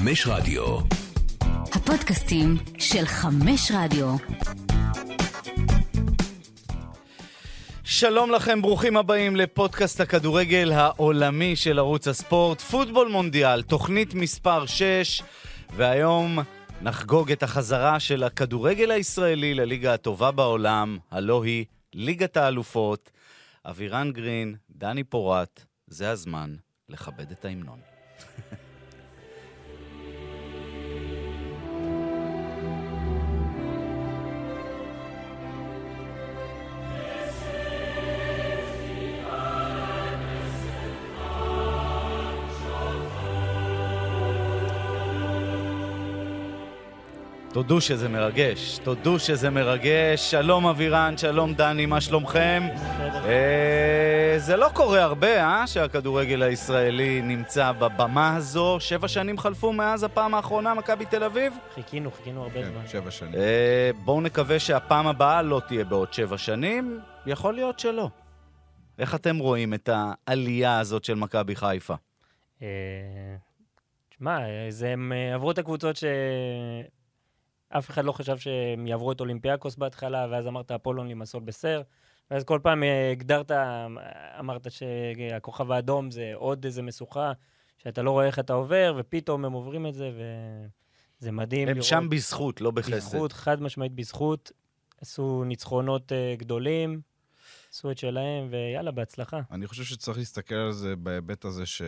[0.00, 0.78] חמש רדיו.
[1.72, 4.16] הפודקאסטים של חמש רדיו.
[7.84, 15.22] שלום לכם, ברוכים הבאים לפודקאסט הכדורגל העולמי של ערוץ הספורט, פוטבול מונדיאל, תוכנית מספר 6,
[15.76, 16.38] והיום
[16.82, 23.10] נחגוג את החזרה של הכדורגל הישראלי לליגה הטובה בעולם, הלא היא ליגת האלופות.
[23.64, 26.54] אבירן גרין, דני פורט, זה הזמן
[26.88, 27.78] לכבד את ההמנון.
[47.56, 50.30] תודו שזה מרגש, תודו שזה מרגש.
[50.30, 52.62] שלום אבירן, שלום דני, מה שלומכם?
[53.24, 55.66] אה, זה לא קורה הרבה, אה?
[55.66, 58.76] שהכדורגל הישראלי נמצא בבמה הזו.
[58.80, 61.52] שבע שנים חלפו מאז הפעם האחרונה, מכבי תל אביב?
[61.74, 62.86] חיכינו, חיכינו הרבה כן, זמן.
[62.86, 63.34] שבע שנים.
[63.34, 67.00] אה, בואו נקווה שהפעם הבאה לא תהיה בעוד שבע שנים.
[67.26, 68.08] יכול להיות שלא.
[68.98, 71.94] איך אתם רואים את העלייה הזאת של מכבי חיפה?
[72.62, 72.68] אה,
[74.08, 75.96] תשמע, זה הם אה, עברו את הקבוצות
[77.72, 81.82] שאף אחד לא חשב שהם יעברו את אולימפיאקוס בהתחלה, ואז אמרת אפולון לימסול בסר,
[82.30, 83.50] ואז כל פעם אה, הגדרת,
[84.40, 87.32] אמרת שהכוכב האדום זה עוד איזה משוכה,
[87.78, 90.10] שאתה לא רואה איך אתה עובר, ופתאום הם עוברים את זה,
[91.20, 91.88] וזה מדהים הם לראות.
[91.88, 92.96] שם בזכות, לא בחסד.
[92.96, 94.52] בזכות, חד משמעית בזכות.
[95.00, 97.00] עשו ניצחונות אה, גדולים,
[97.72, 99.40] עשו את שלהם, ויאללה, בהצלחה.
[99.50, 101.82] אני חושב שצריך להסתכל על זה בהיבט הזה ש...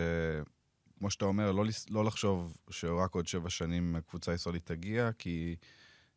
[0.98, 5.56] כמו שאתה אומר, לא, לא לחשוב שרק עוד שבע שנים הקבוצה הישראלית תגיע, כי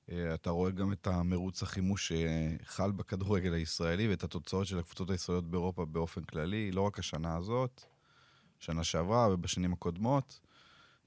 [0.07, 5.45] uh, אתה רואה גם את המרוץ החימוש שחל בכדורגל הישראלי ואת התוצאות של הקבוצות הישראליות
[5.45, 7.83] באירופה באופן כללי, לא רק השנה הזאת,
[8.59, 10.39] שנה שעברה ובשנים הקודמות.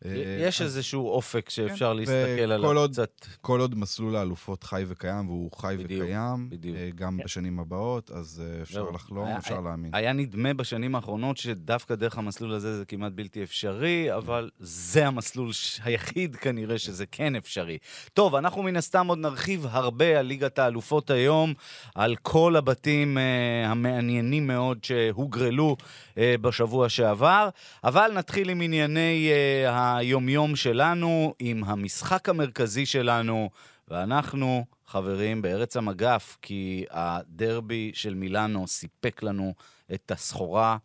[0.07, 0.11] אה,
[0.49, 3.27] יש איזשהו אופק שאפשר כן, להסתכל עליו עוד- קצת.
[3.41, 6.77] כל עוד מסלול האלופות חי וקיים, והוא חי בדיוק, וקיים, בדיוק.
[6.77, 7.25] אה, גם כן.
[7.25, 8.93] בשנים הבאות, אז אה, אפשר זהו.
[8.95, 9.91] לחלום, היה- אפשר להאמין.
[9.95, 15.51] היה נדמה בשנים האחרונות שדווקא דרך המסלול הזה זה כמעט בלתי אפשרי, אבל זה המסלול
[15.85, 17.79] היחיד כנראה שזה כן אפשרי.
[18.15, 21.55] טוב, אנחנו מן הסתם עוד נרחיב הרבה על ליגת האלופות היום,
[21.95, 23.23] על כל הבתים אה,
[23.71, 25.77] המעניינים מאוד שהוגרלו
[26.19, 27.49] אה, בשבוע שעבר,
[27.85, 33.51] אבל נתחיל עם ענייני אה, היומיום שלנו, עם המשחק המרכזי שלנו,
[33.89, 39.55] ואנחנו, חברים, בארץ המגף, כי הדרבי של מילאנו סיפק לנו
[39.95, 40.77] את הסחורה.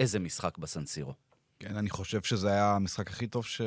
[0.00, 1.12] איזה משחק בסנסירו.
[1.60, 3.60] כן, אני חושב שזה היה המשחק הכי טוב ש...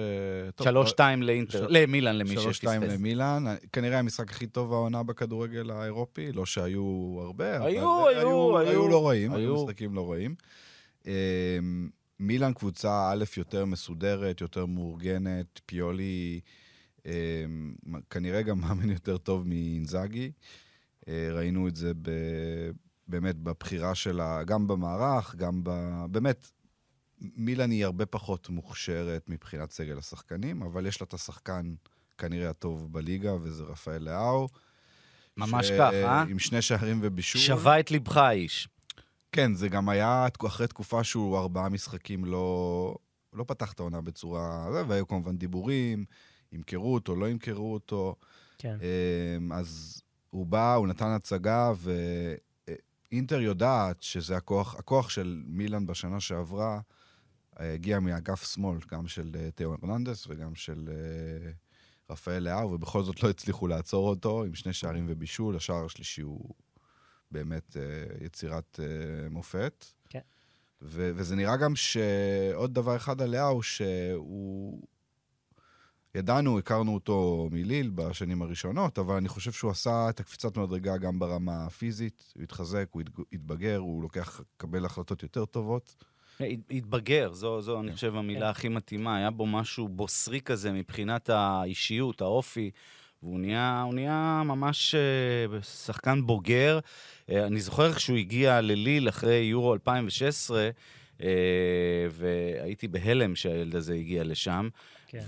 [0.64, 2.98] שלוש שתיים לאינטר, של- למילאן, למי שלוש שתיים שפספס.
[3.00, 3.44] למילאן,
[3.74, 6.84] כנראה המשחק הכי טוב העונה בכדורגל האירופי, לא שהיו
[7.22, 8.70] הרבה, אבל היו, היו, היו.
[8.70, 9.64] היו לא רעים, היו היו.
[9.66, 10.36] משחקים לא רעים.
[12.20, 16.40] מילאן קבוצה א' יותר מסודרת, יותר מאורגנת, פיולי
[17.06, 17.12] אמ,
[18.10, 20.32] כנראה גם מאמן יותר טוב מאינזאגי.
[21.08, 22.12] אה, ראינו את זה ב...
[23.08, 25.72] באמת בבחירה שלה, גם במערך, גם ב...
[26.12, 26.52] באמת,
[27.22, 31.74] מילאן היא הרבה פחות מוכשרת מבחינת סגל השחקנים, אבל יש לה את השחקן
[32.18, 34.48] כנראה הטוב בליגה, וזה רפאל לאהו.
[35.38, 36.22] ממש ש- כך, אה?
[36.22, 37.42] עם שני שערים ובישול.
[37.42, 38.68] שווה את לבך האיש.
[39.32, 42.96] כן, זה גם היה אחרי תקופה שהוא ארבעה משחקים לא,
[43.34, 44.70] לא פתח את העונה בצורה...
[44.88, 46.06] והיו כמובן דיבורים,
[46.52, 48.16] ימכרו אותו, לא ימכרו אותו.
[48.58, 48.78] כן.
[48.82, 51.72] אמ, אז הוא בא, הוא נתן הצגה,
[53.12, 56.80] ואינטר יודעת שזה הכוח, הכוח של מילאן בשנה שעברה,
[57.60, 61.52] אה, הגיע מאגף שמאל, גם של אה, תאו הרננדס וגם של אה,
[62.10, 65.56] רפאל לאהו, ובכל זאת לא הצליחו לעצור אותו עם שני שערים ובישול.
[65.56, 66.54] השער השלישי הוא
[67.32, 67.84] באמת אה,
[68.26, 68.86] יצירת אה,
[69.30, 69.86] מופת.
[70.10, 70.20] כן.
[70.82, 74.82] ו- וזה נראה גם שעוד דבר אחד על לאהו, שהוא...
[76.16, 81.20] ידענו, הכרנו אותו מליל בשנים הראשונות, אבל אני חושב שהוא עשה את הקפיצת מדרגה גם
[81.20, 82.32] ברמה הפיזית.
[82.36, 83.02] הוא התחזק, הוא
[83.34, 85.96] התבגר, הוא לוקח, קבל החלטות יותר טובות.
[86.40, 87.80] הת- התבגר, זו, זו כן.
[87.80, 89.16] אני חושב המילה הכי מתאימה.
[89.18, 92.72] היה בו משהו בוסרי כזה מבחינת האישיות, האופי,
[93.24, 96.80] והוא נהיה, הוא נהיה ממש אה, שחקן בוגר.
[97.30, 100.70] אה, אני זוכר איך שהוא הגיע לליל אחרי יורו 2016,
[101.22, 101.28] אה,
[102.12, 104.70] והייתי בהלם שהילד הזה הגיע לשם.
[105.08, 105.20] כן.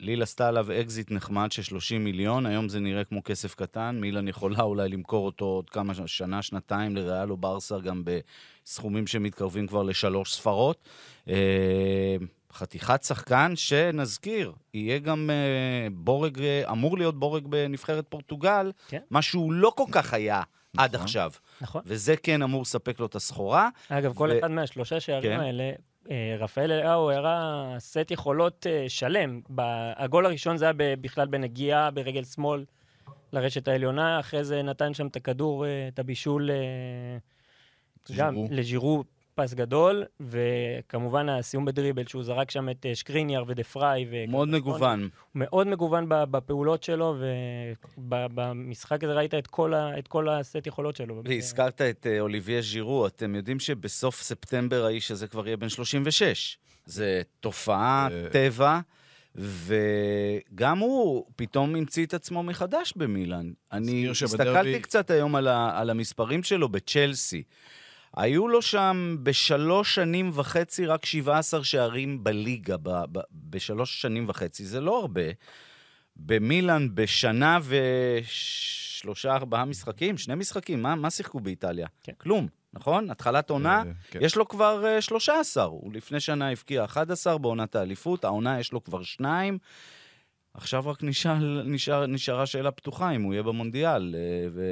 [0.00, 4.28] וליל עשתה עליו אקזיט נחמד של 30 מיליון, היום זה נראה כמו כסף קטן, מילן
[4.28, 9.82] יכולה אולי למכור אותו עוד כמה שנה, שנתיים לריאל או ברסה, גם בסכומים שמתקרבים כבר
[9.82, 10.88] לשלוש ספרות.
[12.56, 19.00] חתיכת שחקן שנזכיר, יהיה גם אה, בורג, אה, אמור להיות בורג בנבחרת פורטוגל, כן.
[19.10, 20.42] מה שהוא לא כל כך היה
[20.76, 21.04] עד נכון.
[21.04, 21.30] עכשיו.
[21.60, 21.82] נכון.
[21.86, 23.68] וזה כן אמור לספק לו את הסחורה.
[23.88, 25.40] אגב, כל ו- אחד מהשלושה שערים כן.
[25.40, 25.72] האלה,
[26.10, 29.40] אה, רפאל אליהו הראה סט יכולות אה, שלם.
[29.96, 32.64] הגול הראשון זה היה בכלל בנגיעה ברגל שמאל
[33.32, 36.50] לרשת העליונה, אחרי זה נתן שם את הכדור, את הבישול
[38.16, 38.48] גם ז'ירו.
[38.50, 39.04] לז'ירו
[39.36, 44.06] פס גדול, וכמובן הסיום בדריבל, שהוא זרק שם את אה, שקריניאר ודה פריי.
[44.28, 45.00] מאוד מגוון.
[45.02, 47.16] הוא מאוד מגוון בפעולות שלו,
[47.98, 51.22] ובמשחק הזה ראית את כל, ה- את כל הסט יכולות שלו.
[51.24, 56.58] והזכרת את אה, אוליביה ז'ירו, אתם יודעים שבסוף ספטמבר האיש הזה כבר יהיה בן 36.
[56.86, 58.28] זה תופעה, אה.
[58.30, 58.80] טבע,
[59.34, 63.50] וגם הוא פתאום המציא את עצמו מחדש במילאן.
[63.72, 67.42] אני הסתכלתי קצת היום על, ה, על המספרים שלו בצ'לסי.
[68.16, 74.64] היו לו שם בשלוש שנים וחצי רק 17 שערים בליגה, ב, ב, בשלוש שנים וחצי.
[74.64, 75.22] זה לא הרבה.
[76.16, 81.86] במילאן בשנה ושלושה, ארבעה משחקים, שני משחקים, מה, מה שיחקו באיטליה?
[82.02, 82.12] כן.
[82.18, 83.10] כלום, נכון?
[83.10, 84.18] התחלת עונה, אה, כן.
[84.22, 85.64] יש לו כבר uh, 13.
[85.64, 89.58] הוא לפני שנה הבקיע 11 בעונת האליפות, העונה יש לו כבר שניים.
[90.56, 94.20] עכשיו רק נשאר, נשאר, נשארה שאלה פתוחה אם הוא יהיה במונדיאל, אה,
[94.54, 94.62] ו...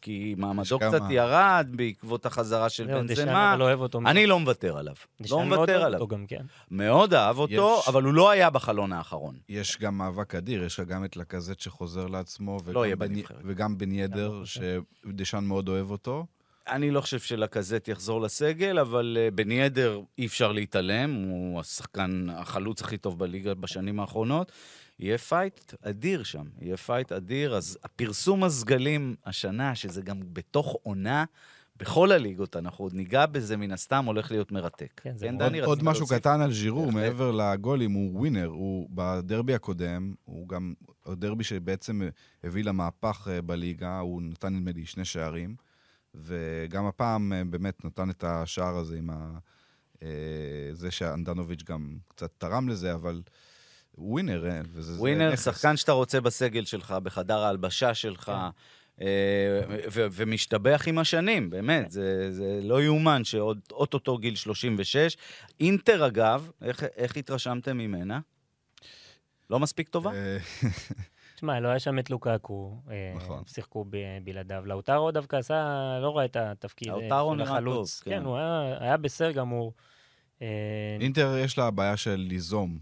[0.00, 3.50] כי מעמדו כמה- קצת ירד בעקבות החזרה של בנזמה.
[3.52, 4.00] אבל לא אוהב אותו.
[4.06, 4.94] אני לא מוותר עליו.
[5.30, 6.06] לא מוותר עליו.
[6.08, 6.44] גם, כן.
[6.70, 9.34] מאוד אהב אותו, יש- אבל הוא לא היה בחלון האחרון.
[9.48, 13.38] יש גם מאבק אדיר, יש לך גם את לקזט שחוזר לעצמו, וגם לא בנבחרת.
[13.44, 16.26] וגם בן ידר, לא שדשאן מאוד אוהב אותו.
[16.68, 22.26] אני לא חושב שלקזט יחזור לסגל, אבל אה, בן ידר אי אפשר להתעלם, הוא השחקן,
[22.30, 24.52] החלוץ הכי טוב בליגה בשנים האחרונות.
[24.98, 27.56] יהיה fight אדיר שם, יהיה fight אדיר.
[27.56, 31.24] אז הפרסום הסגלים השנה, שזה גם בתוך עונה,
[31.76, 35.00] בכל הליגות, אנחנו עוד ניגע בזה מן הסתם, הולך להיות מרתק.
[35.02, 36.18] כן, זה כן, עוד, דני, עוד רצית משהו להוסיף?
[36.18, 36.90] קטן על ז'ירו.
[36.90, 38.46] מעבר לגולים, הוא ווינר.
[38.46, 40.74] הוא בדרבי הקודם, הוא גם,
[41.06, 42.02] הדרבי שבעצם
[42.44, 45.56] הביא למהפך אה, בליגה, הוא נתן נדמה לי שני שערים,
[46.14, 49.38] וגם הפעם אה, באמת נתן את השער הזה עם ה...
[50.02, 50.08] אה,
[50.72, 53.22] זה שאנדנוביץ' גם קצת תרם לזה, אבל
[54.00, 54.60] ווינר, אה,
[54.98, 55.36] ווינר.
[55.36, 58.32] שחקן שאתה רוצה בסגל שלך, בחדר ההלבשה שלך,
[59.00, 59.06] אה,
[59.92, 65.16] ו- ומשתבח עם השנים, באמת, זה, זה לא יאומן שעוד אוטוטו גיל 36.
[65.60, 68.20] אינטר, אגב, איך, איך התרשמתם ממנה?
[69.50, 70.12] לא מספיק טובה?
[70.12, 70.38] אה,
[71.36, 73.42] תשמע, לא היה שם את לוקאקו, אה, נכון.
[73.46, 74.62] שיחקו ב- בלעדיו.
[74.66, 75.64] לאוטרו דווקא עשה,
[76.02, 78.00] לא רואה את התפקיד לאוטרו של נראה החלוץ.
[78.00, 78.18] טוב, כן.
[78.20, 79.72] כן, הוא היה- היה בסדר גמור.
[81.00, 82.78] אינטר יש לה בעיה של ליזום,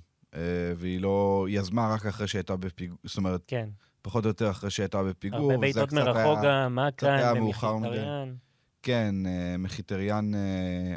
[0.77, 1.45] והיא לא...
[1.49, 3.69] היא יזמה רק אחרי שהייתה בפיגור, זאת אומרת, כן,
[4.03, 5.41] פחות או יותר אחרי שהייתה בפיגור.
[5.53, 7.41] הרבה בעיטות מרחוק היה- גם, מדי.
[7.41, 8.35] ומחיטריאן.
[8.83, 10.41] כן, אה, מחיטריאן אה,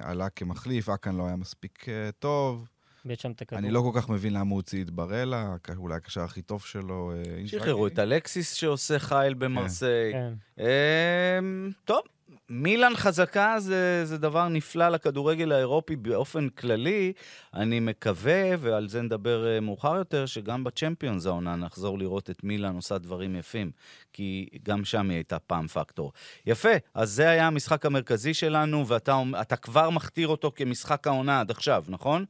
[0.02, 2.68] עלה כמחליף, אקן לא היה מספיק אה, טוב.
[3.16, 3.60] שם את הכדור.
[3.60, 7.12] אני לא כל כך מבין למה הוא הוציא את ברלה, אולי הקשר הכי טוב שלו.
[7.16, 7.48] אה.
[7.48, 10.14] שחררו את אלקסיס שעושה חייל במרסיי.
[10.14, 10.34] כן.
[10.60, 12.02] אמ, טוב,
[12.50, 17.14] מילאן חזקה זה, זה דבר נפלא לכדורגל האירופי באופן כללי.
[17.54, 22.76] אני מקווה, ועל זה נדבר אה, מאוחר יותר, שגם בצ'מפיונס העונה נחזור לראות את מילאן
[22.76, 23.72] עושה דברים יפים,
[24.14, 26.12] כי גם שם היא הייתה פעם פקטור.
[26.46, 31.84] יפה, אז זה היה המשחק המרכזי שלנו, ואתה כבר מכתיר אותו כמשחק העונה עד עכשיו,
[31.88, 32.26] נכון?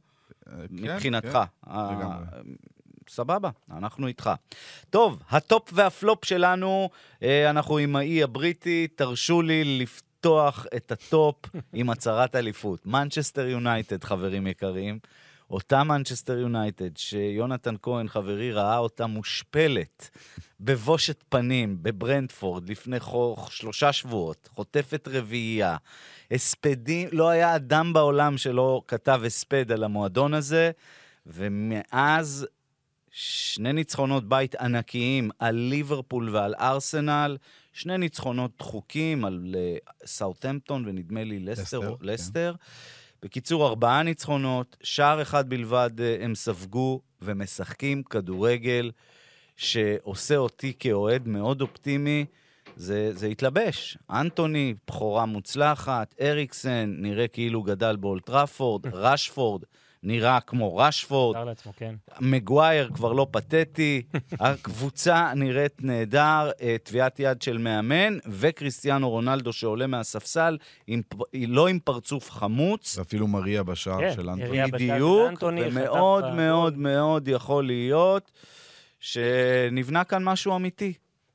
[0.46, 1.38] אה, כן, מבחינתך.
[1.64, 2.24] כן, לגמרי.
[3.08, 4.30] סבבה, אנחנו איתך.
[4.90, 6.90] טוב, ה top וה flop שלנו,
[7.22, 10.09] אנחנו עם האי הבריטי, תרשו לי לפתוח
[10.76, 11.36] את ה top
[11.72, 12.86] עם הצהרת אליפות.
[12.86, 14.98] מנצ'סטר יונייטד, חברים יקרים.
[15.50, 20.10] אותה מנצ'סטר יונייטד, שיונתן כהן, חברי, ראה אותה מושפלת
[20.60, 25.76] בבושת פנים בברנדפורד לפני חו- שלושה שבועות, חוטפת רביעייה.
[26.30, 30.70] הספדים, לא היה אדם בעולם שלא כתב הספד על המועדון הזה,
[31.26, 32.46] ומאז
[33.10, 37.36] שני ניצחונות בית ענקיים על ליברפול ועל ארסנל,
[37.72, 39.54] שני ניצחונות דחוקים על
[40.04, 41.62] סאוטהמפטון ונדמה לי לסטר.
[41.62, 41.96] לסטר, לסטר.
[42.00, 42.54] לסטר.
[43.22, 48.90] בקיצור, ארבעה ניצחונות, שער אחד בלבד אה, הם ספגו ומשחקים כדורגל
[49.56, 52.24] שעושה אותי כאוהד מאוד אופטימי.
[52.76, 53.98] זה, זה התלבש.
[54.10, 59.62] אנטוני, בכורה מוצלחת, אריקסן, נראה כאילו גדל באולטראפורד, רשפורד,
[60.02, 61.94] נראה כמו רשפורד, לעצמו, כן.
[62.20, 64.02] מגווייר כבר לא פתטי,
[64.40, 71.02] הקבוצה נראית נהדר, אה, טביעת יד של מאמן, וכריסטיאנו רונלדו שעולה מהספסל, עם,
[71.48, 72.98] לא עם פרצוף חמוץ.
[72.98, 74.44] ואפילו מריה בשער כן, של אנטוני.
[74.44, 76.34] ירייה בשער של בדיוק, ומאוד.
[76.34, 78.30] מאוד מאוד יכול להיות
[79.00, 80.92] שנבנה כאן משהו אמיתי.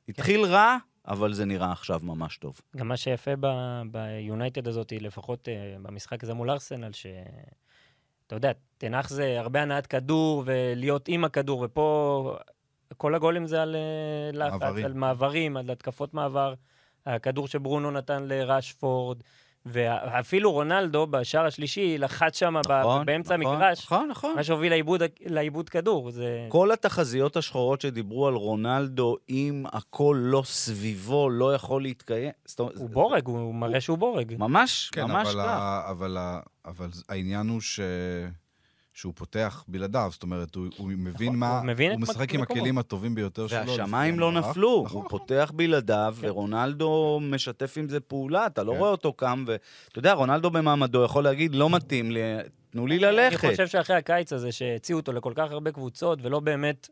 [0.08, 0.76] התחיל רע,
[1.08, 2.60] אבל זה נראה עכשיו ממש טוב.
[2.76, 7.06] גם מה שיפה ב- ביונייטד הזאת, לפחות אה, במשחק הזה מול ארסנל, ש...
[8.26, 12.36] אתה יודע, תנח זה הרבה הנעת כדור ולהיות עם הכדור, ופה
[12.96, 14.84] כל הגולים זה על אה, מעברים.
[14.84, 16.54] על מעברים, על התקפות מעבר.
[17.06, 19.22] הכדור שברונו נתן לרשפורד,
[19.66, 24.34] ואפילו רונלדו בשער השלישי לחץ שם נכון, באמצע נכון, המגרש, נכון, נכון.
[24.36, 26.10] מה שהוביל לאיבוד, לאיבוד כדור.
[26.10, 26.46] זה...
[26.48, 32.30] כל התחזיות השחורות שדיברו על רונלדו, אם הכל לא סביבו, לא יכול להתקיים.
[32.44, 34.34] זאת אומרת, הוא בורג, הוא מראה שהוא בורג.
[34.38, 35.48] ממש, כן, ממש אבל, כך.
[35.48, 37.80] ה, אבל, ה, אבל העניין הוא ש...
[38.96, 41.58] שהוא פותח בלעדיו, זאת אומרת, הוא, הוא מבין נכון, מה...
[41.58, 42.60] הוא מבין הוא את משחק עם מקומו.
[42.60, 43.58] הכלים הטובים ביותר שלו.
[43.66, 44.46] והשמיים לא המערך.
[44.48, 45.02] נפלו, נכון.
[45.02, 46.28] הוא פותח בלעדיו, כן.
[46.30, 48.78] ורונלדו משתף עם זה פעולה, אתה לא כן.
[48.78, 52.20] רואה אותו קם, ואתה יודע, רונלדו במעמדו יכול להגיד, לא מתאים לי,
[52.70, 53.50] תנו לי אני ללכת.
[53.50, 56.88] חושב שאחרי הקיץ הזה, שהציעו אותו לכל כך הרבה קבוצות, ולא באמת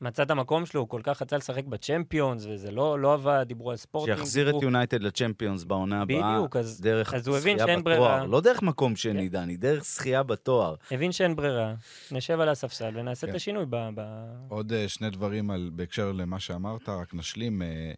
[0.00, 3.70] מצא את המקום שלו, הוא כל כך רצה לשחק בצ'מפיונס, וזה לא, לא עבד, דיברו
[3.70, 4.16] על ספורטינג.
[4.16, 7.98] שיחזיר את יונייטד לצ'מפיונס בעונה הבאה, בדיוק, אז, דרך אז הוא הבין שאין בתואר.
[7.98, 8.26] ברירה.
[8.26, 9.28] לא דרך מקום שני, כן.
[9.28, 10.74] דני, דרך זכייה בתואר.
[10.90, 11.74] הבין שאין ברירה,
[12.12, 13.30] נשב על הספסל ונעשה כן.
[13.30, 13.76] את השינוי ב...
[13.94, 14.00] ב...
[14.48, 17.62] עוד אה, שני דברים על, בהקשר למה שאמרת, רק נשלים.
[17.62, 17.92] אה,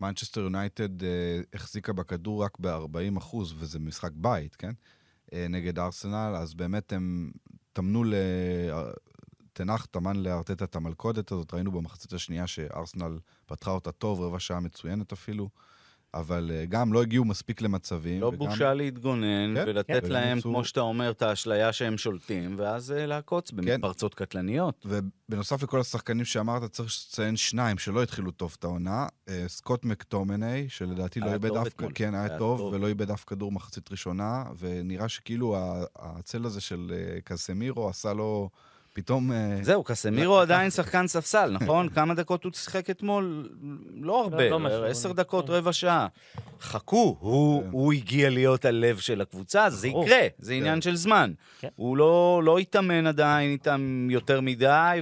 [0.00, 4.72] מנצ'סטר יונייטד אה, החזיקה בכדור רק ב-40 אחוז, וזה משחק בית, כן?
[5.32, 7.30] אה, נגד ארסנל, אז באמת הם
[7.72, 8.14] טמנו ל...
[9.56, 14.60] תנח טמן לארטט את המלכודת הזאת, ראינו במחצית השנייה שארסנל פתחה אותה טוב, רבע שעה
[14.60, 15.48] מצוינת אפילו,
[16.14, 18.20] אבל אה, גם לא הגיעו מספיק למצבים.
[18.20, 20.12] לא וגם- בושה להתגונן כן, ולתת כן.
[20.12, 23.56] להם, כמו שאתה אומר, את האשליה שהם שולטים, ואז אה, לעקוץ כן.
[23.56, 24.86] במתפרצות קטלניות.
[24.86, 29.06] ובנוסף לכל השחקנים שאמרת, צריך לציין שניים שלא התחילו טוב את העונה.
[29.28, 31.66] אה, סקוט מקטומני, שלדעתי לא איבד אף...
[31.66, 31.92] אתמול.
[31.94, 32.74] כן, היה היה טוב, טוב.
[32.74, 35.56] ולא איבד אף כדור מחצית ראשונה, ונראה שכאילו
[35.96, 36.92] הצל הזה של
[37.24, 38.50] קסמירו עשה לו
[38.96, 39.32] פתאום...
[39.32, 41.88] אה, זהו, קסמירו עדיין שחקן ספסל, נכון?
[41.94, 43.48] כמה דקות הוא שיחק אתמול?
[44.00, 45.14] לא הרבה, לא משהו, עשר כן.
[45.14, 46.06] דקות, רבע שעה.
[46.60, 47.68] חכו, הוא כן.
[47.72, 49.88] הוא הגיע להיות הלב של הקבוצה, זה.
[49.88, 51.32] יקרה, זה עניין של זמן.
[51.60, 51.68] כן.
[51.76, 55.00] הוא לא לא התאמן עדיין איתם יותר מדי,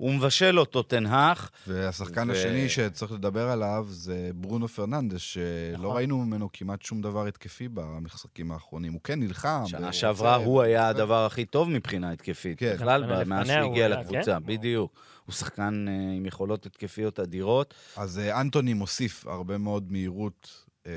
[0.00, 1.50] והוא מבשל אותו תנהך.
[1.66, 5.42] והשחקן ו- השני שצריך לדבר עליו זה ברונו פרננדס, שלא
[5.78, 5.96] נכון.
[5.96, 8.92] ראינו ממנו כמעט שום דבר התקפי במשחקים האחרונים.
[8.92, 9.62] הוא כן נלחם.
[9.66, 10.88] שנה שעברה הוא היה ורוצה.
[10.88, 12.58] הדבר הכי טוב מבחינה התקפית.
[12.58, 12.74] כן.
[12.74, 14.46] בכלל, מאז שהוא הוא הגיע לקבוצה, כן?
[14.46, 14.92] בדיוק.
[15.26, 17.74] הוא שחקן אה, עם יכולות התקפיות אדירות.
[17.96, 20.92] אז אה, אנטוני מוסיף הרבה מאוד מהירות אה,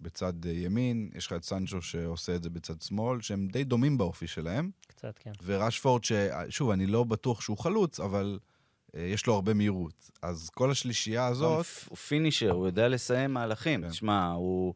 [0.00, 3.98] בצד אה, ימין, יש לך את סנצ'ו שעושה את זה בצד שמאל, שהם די דומים
[3.98, 4.70] באופי שלהם,
[5.04, 5.32] קצת, כן.
[5.44, 6.02] ורשפורד,
[6.48, 8.38] שוב, אני לא בטוח שהוא חלוץ, אבל
[8.96, 10.10] אה, יש לו הרבה מהירות.
[10.22, 13.82] אז כל השלישייה הזאת, הוא פינישר, הוא יודע לסיים מהלכים.
[13.82, 13.88] כן.
[13.88, 14.74] תשמע, הוא...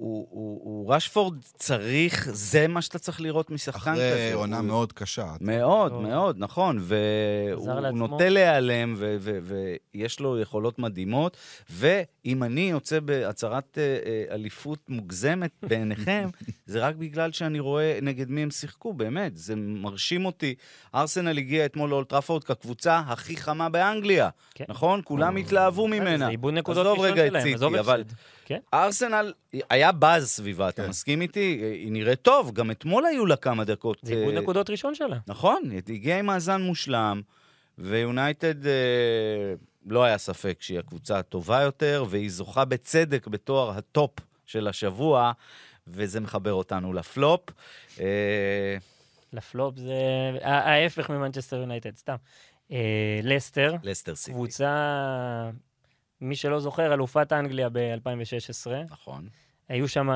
[0.00, 4.12] הוא, הוא, הוא רשפורד צריך, זה מה שאתה צריך לראות משחקן כזה.
[4.14, 5.32] אחרי עונה הוא- מאוד קשה.
[5.40, 6.02] מאוד, טוב.
[6.02, 6.78] מאוד, נכון.
[6.80, 7.90] והוא.
[7.92, 9.38] נוטה להיעלם, ו- ו-
[9.94, 11.36] ויש לו יכולות מדהימות.
[11.70, 16.28] ואם אני יוצא בהצהרת אה, אה, אליפות מוגזמת בעיניכם,
[16.66, 19.36] זה רק בגלל שאני רואה נגד מי הם שיחקו, באמת.
[19.36, 20.54] זה מרשים אותי.
[20.94, 24.64] ארסנל הגיע אתמול לאולד טראפורד כקבוצה הכי חמה באנגליה, כן.
[24.68, 25.00] נכון?
[25.04, 26.18] כולם התלהבו ממנה.
[26.26, 28.14] זה איבוד נקודות ראשון את שלהם, עזוב אבל הפסד.
[28.50, 28.60] כן.
[28.74, 29.32] ארסנל,
[29.70, 30.88] היה באז סביבה, אתה כן.
[30.88, 31.60] מסכים איתי?
[31.74, 33.98] היא נראית טוב, גם אתמול היו לה כמה דקות.
[34.02, 35.18] זה איבוד אה, נקודות ראשון שלה.
[35.26, 37.22] נכון, היא הגיעה עם מאזן מושלם,
[37.78, 38.72] ויונייטד, אה,
[39.86, 44.10] לא היה ספק שהיא הקבוצה הטובה יותר, והיא זוכה בצדק בתואר ה top
[44.46, 45.32] של השבוע,
[45.86, 47.40] וזה מחבר אותנו לפלופ.
[48.00, 48.76] אה,
[49.32, 49.94] לפלופ זה
[50.42, 52.16] ההפך ממנצ'סטר יונייטד, סתם.
[53.22, 54.32] לסטר, לסטר סיטי.
[54.32, 54.70] קבוצה,
[56.20, 58.70] מי שלא זוכר, אלופת אנגליה ב-2016.
[58.90, 59.28] נכון.
[59.68, 60.08] היו שם,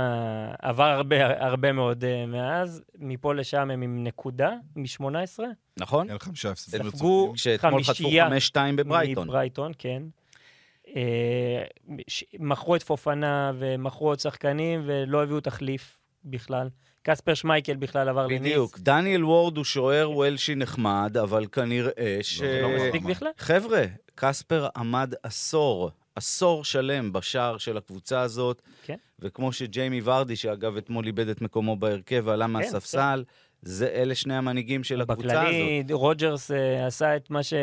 [0.62, 5.40] עבר הרבה, הרבה מאוד אה, מאז, מפה לשם הם עם נקודה מ-18.
[5.76, 6.10] נכון?
[6.10, 7.36] אין חמישה הפסדים ספגו רצופים.
[7.36, 8.32] שאתמול חטפו חמישייה 5-2
[8.76, 9.28] בברייטון.
[9.28, 10.02] מברייטון, כן.
[10.96, 11.64] אה,
[12.08, 16.68] ש- מכרו את פופאנה ומכרו עוד שחקנים ולא הביאו תחליף בכלל.
[17.02, 18.40] קספר שמייקל בכלל עבר לניס.
[18.40, 18.78] בדיוק.
[18.78, 22.38] דניאל וורד הוא שוער וולשי נחמד, אבל כנראה ש...
[22.38, 23.02] זה לא אה, מספיק?
[23.02, 23.30] בכלל.
[23.38, 23.84] חבר'ה,
[24.14, 28.62] קספר עמד עשור, עשור שלם בשער של הקבוצה הזאת.
[28.84, 28.96] כן.
[29.18, 33.24] וכמו שג'יימי ורדי, שאגב אתמול איבד את מקומו בהרכב ועלה מהספסל,
[33.64, 35.44] זה אלה שני המנהיגים של הקבוצה הזאת.
[35.44, 37.54] בכללי, רוג'רס אה, עשה את מה, ש...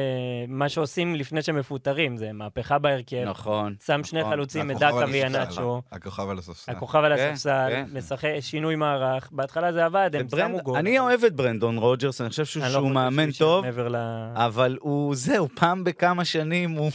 [0.47, 3.23] מה שעושים לפני שמפוטרים, זה מהפכה בהרכב.
[3.25, 3.75] נכון.
[3.85, 4.31] שם שני נכון.
[4.33, 5.11] חלוצים, את דקה הספסל.
[5.11, 6.71] ויאנצ'ו, הכוכב על הספסל.
[6.71, 7.85] הכוכב על כן, הספסל, כן.
[7.93, 9.29] משחק, שינוי מערך.
[9.31, 10.77] בהתחלה זה עבד, הם וברנד- שמו גול.
[10.77, 13.95] אני אוהב את ברנדון רוג'רס, אני חושב שהוא אני לא שהוא חושב מאמן טוב, ל...
[14.35, 16.91] אבל הוא, זהו, פעם בכמה שנים הוא,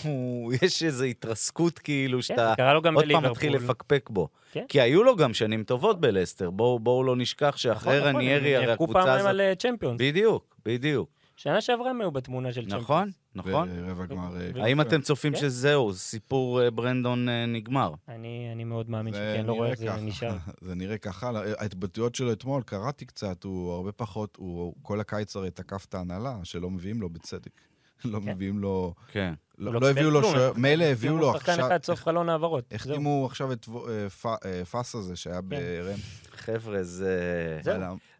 [0.62, 2.54] יש איזו התרסקות כאילו, כן, שאתה
[2.94, 3.24] עוד פעם.
[3.30, 4.28] מתחיל לפקפק בו.
[4.56, 4.64] כן.
[4.68, 8.56] כי היו לו גם שנים טובות בלסטר, בואו בואו לא נשכח שאחרי נכון, נכון, רניירי,
[8.56, 9.30] הם הרי נאבקו הקבוצה פעמיים הזאת...
[9.30, 10.00] על אה, צ'מפיונס.
[10.00, 11.10] בדיוק, בדיוק.
[11.36, 12.82] שנה שעברה הם היו בתמונה של צ'מפיונס.
[12.82, 13.68] נכון, נכון.
[13.68, 14.36] ברבע גמר...
[14.40, 14.80] אה, האם.
[14.80, 15.38] אתם צופים כן.
[15.38, 17.92] שזהו, סיפור אה, ברנדון נגמר?
[18.08, 20.00] אני אני מאוד מאמין שכן, לא רואה איך זה ככה.
[20.00, 20.36] נשאר.
[20.66, 21.30] זה נראה ככה.
[21.58, 26.36] ההתבטאויות שלו אתמול, קראתי קצת, הוא הרבה פחות, הוא כל הקיץ הרי תקף את ההנהלה,
[26.42, 27.60] שלא מביאים לו בצדק.
[28.04, 28.30] לא כן.
[28.30, 28.94] מביאים לו...
[29.12, 29.34] כן.
[29.58, 31.66] לא לא לא הביאו לו שוער, הם מילא הביאו לו שחקן עכשיו...
[31.66, 32.64] אחד סוף חלון העברות.
[32.72, 35.98] החתימו עכשיו את אה, אה, פאס הזה שהיה ברם.
[36.30, 37.60] חבר'ה, זה...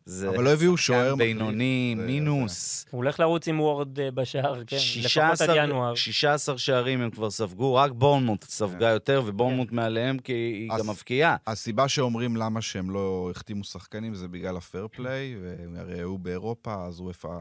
[0.08, 0.34] זהו.
[0.34, 2.86] אבל לא הביאו שוער שחקן בינוני, מינוס.
[2.90, 5.94] הוא הולך לרוץ עם וורד אה, בשער, כן, לפחות 16 עד ינואר.
[5.94, 11.36] 16 שערים הם כבר ספגו, רק בורנמוט ספגה יותר, ובורנמוט מעליהם כי היא גם מבקיעה.
[11.46, 15.36] הסיבה שאומרים למה שהם לא החתימו שחקנים זה בגלל ה fair play,
[15.72, 17.40] והרי הוא באירופה, אז אופ"א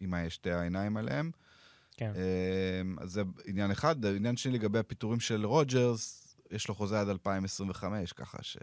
[0.00, 1.30] עם שתי העיניים עליהם.
[2.02, 2.12] כן.
[2.80, 4.06] אמ, אז זה עניין אחד.
[4.06, 8.56] עניין שני לגבי הפיטורים של רוג'רס, יש לו חוזה עד 2025, ככה ש...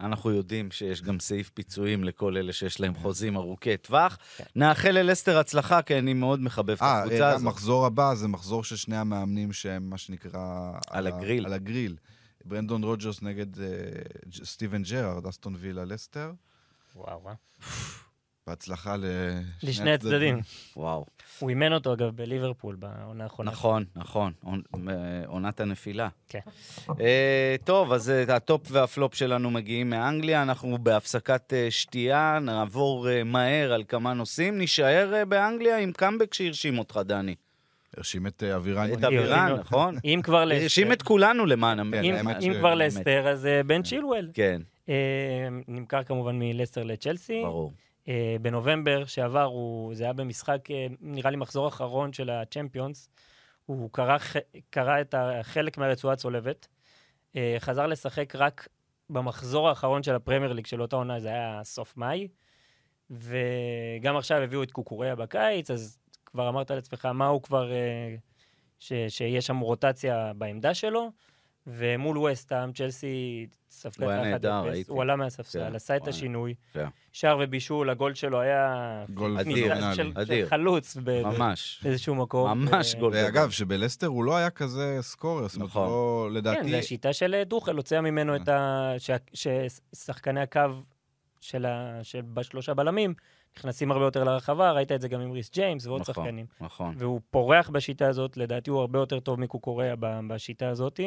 [0.00, 4.18] אנחנו יודעים שיש גם סעיף פיצויים לכל אלה שיש להם חוזים ארוכי טווח.
[4.56, 7.46] נאחל ללסטר הצלחה, כי אני מאוד מחבב את אה, הקבוצה הזאת.
[7.46, 10.72] המחזור הבא זה מחזור של שני המאמנים שהם מה שנקרא...
[10.90, 11.46] על הגריל.
[11.46, 11.96] על הגריל.
[12.44, 13.66] ברנדון רוג'רס נגד אה,
[14.44, 16.32] סטיבן ג'רארד, אסטון וילה לסטר.
[16.96, 17.34] וואו, וואו.
[18.50, 18.96] בהצלחה
[19.62, 20.40] לשני הצדדים.
[20.76, 21.06] וואו.
[21.38, 23.50] הוא אימן אותו, אגב, בליברפול בעונה האחרונה.
[23.50, 24.32] נכון, נכון.
[24.44, 24.86] עונ-
[25.26, 26.08] עונת הנפילה.
[26.28, 26.38] כן.
[27.00, 30.42] אה, טוב, אז אה, ה top וה flop שלנו מגיעים מאנגליה.
[30.42, 34.58] אנחנו בהפסקת אה, שתייה, נעבור אה, מהר על כמה נושאים.
[34.58, 37.34] נישאר אה, באנגליה עם קאמבק שהרשים אותך, דני.
[37.96, 38.92] הרשים את אבירן.
[38.92, 39.96] את אבירן, נכון?
[40.04, 40.62] אם כבר לסטר...
[40.62, 42.20] הרשים את כולנו למען כן, המדינה.
[42.20, 42.74] אם- האמת אם ש- כבר.
[42.74, 44.30] לסטר, אז בן צ'ילואל.
[44.34, 44.94] כן, אה,
[45.68, 47.42] נמכר כמובן מלסטר לצ'לסי.
[47.44, 47.72] ברור.
[48.10, 53.08] אה, בנובמבר שעבר, הוא, זה היה במשחק, אה, נראה לי מחזור אחרון של הצ'מפיונס,
[53.66, 54.16] הוא קרא,
[54.70, 56.68] קרא את החלק מהרצועה הצולבת,
[57.36, 58.68] אה, חזר לשחק רק
[59.10, 62.28] במחזור האחרון של הפרמייר ליג של אותה עונה, זה היה סוף מאי,
[63.10, 68.14] וגם עכשיו הביאו את קוקוריה בקיץ, אז כבר אמרת לעצמך מה הוא כבר, אה,
[68.78, 71.10] ש, שיש שם רוטציה בעמדה שלו,
[71.66, 74.88] ומול וסטאם, צ'לסי ספגה היה את האחת נהדר, אפס.
[74.88, 76.54] הוא עלה מהספסל, כן, עשה את השינוי.
[76.72, 76.86] כן.
[77.12, 79.04] שער ובישול, הגול שלו היה...
[79.14, 79.36] גול
[79.94, 80.44] של, אדיר.
[80.44, 81.80] של חלוץ ב- ממש.
[81.84, 82.58] באיזשהו מקום.
[82.58, 83.12] ממש ו- גול.
[83.14, 85.88] ואגב, שבלסטר הוא לא היה כזה סקורר, זאת אומרת, נכון.
[85.88, 86.70] לא, כן, לדעתי...
[86.70, 88.92] זה השיטה של אה, דוכל, הוציאה ממנו את ה...
[88.98, 90.60] ש- ששחקני הקו
[91.40, 91.98] של ה...
[92.02, 93.14] שבשלושה בלמים
[93.56, 96.46] נכנסים הרבה יותר לרחבה, ראית את זה גם עם ריס ג'יימס ועוד נכון, שחקנים.
[96.60, 96.94] נכון.
[96.98, 101.00] והוא פורח בשיטה הזאת, לדעתי הוא הרבה יותר טוב מקוקוריה ב- בשיטה הזאת,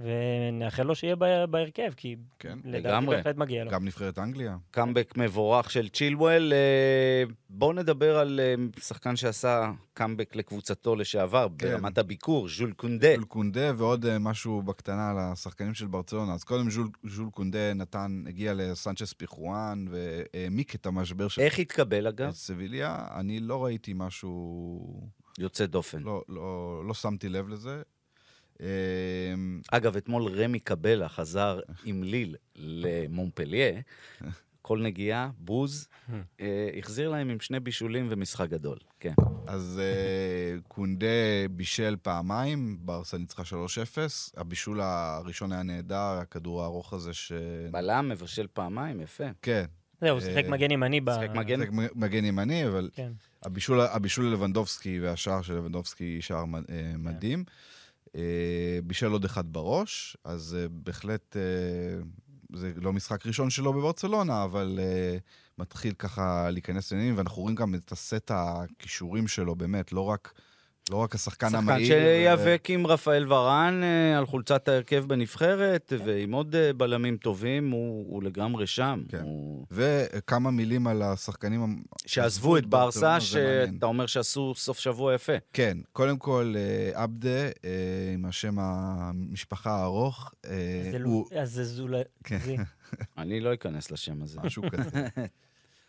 [0.00, 3.06] ונאחל לו שיהיה בה- בהרכב, כי כן, לדעתי.
[3.06, 3.70] בהחלט מגיע לו.
[3.70, 4.56] גם נבחרת אנגליה.
[4.70, 6.52] קאמבק מבורך של צ'ילואל.
[6.52, 11.68] אה, בואו נדבר על אה, שחקן שעשה קאמבק לקבוצתו לשעבר, כן.
[11.68, 13.14] ברמת הביקור, ז'ול קונדה.
[13.14, 16.34] ז'ול קונדה ועוד אה, משהו בקטנה על השחקנים של ברצלונה.
[16.34, 22.06] אז קודם ז'ול, ז'ול קונדה נתן, הגיע לסנצ'ס פיסחואן והעמיק את המשבר של איך התקבל,
[22.06, 22.30] אגב?
[22.30, 23.06] סביליה.
[23.16, 25.08] אני לא ראיתי משהו...
[25.38, 26.02] יוצא דופן.
[26.02, 27.82] לא, לא, לא שמתי לב לזה.
[28.60, 28.66] אה,
[29.70, 33.80] אגב, אתמול רמי קבלה חזר עם ליל למונפליה,
[34.62, 35.88] כל נגיעה, בוז,
[36.40, 38.78] אה, החזיר להם עם שני בישולים ומשחק גדול.
[39.00, 39.12] כן.
[39.46, 41.06] אז אה, קונדה
[41.50, 43.46] בישל פעמיים, ברסה ניצחה 3-0.
[44.36, 47.32] הבישול הראשון היה נהדר, הכדור הארוך הזה ש...
[47.70, 49.24] בלם מבשל פעמיים, יפה.
[49.42, 49.64] כן,
[50.00, 51.10] זהו, הוא שיחק אה, מגן ימני ב...
[51.14, 51.58] שיחק מגן.
[51.58, 53.12] זה מגן ימני, אבל כן.
[53.42, 57.40] הבישול, ללבנדובסקי והשער של לבנדובסקי שער מ- כן.
[58.16, 61.42] אה, בישל עוד אחד בראש, אז אה, בהחלט, אה,
[62.52, 64.78] זה לא משחק ראשון שלו בברצלונה, אבל
[65.58, 70.32] מתחיל ככה להיכנס לעניינים, ואנחנו רואים גם את הסט הכישורים שלו, באמת, לא רק,
[70.90, 71.86] לא רק השחקן שחקן המהיר.
[71.86, 78.06] שייאבק עם רפאל ורן אה, על חולצת ההרכב בנבחרת, ועם עוד אה, בלמים טובים, הוא
[78.12, 79.02] הוא לגמרי שם.
[79.08, 79.20] כן.
[79.22, 83.20] הוא- וכמה מילים על השחקנים שעזבו את ברסה.
[83.20, 85.32] שאתה אומר שעשו סוף שבוע יפה.
[85.52, 87.48] כן, קודם כל, אה, עבדה,
[88.14, 90.52] עם השם המשפחה הארוך, זה
[91.04, 92.00] הוא לא- אז זה זולה...
[92.24, 92.38] כן.
[93.18, 94.40] אני לא אכנס לשם הזה.
[94.44, 95.06] משהו כזה.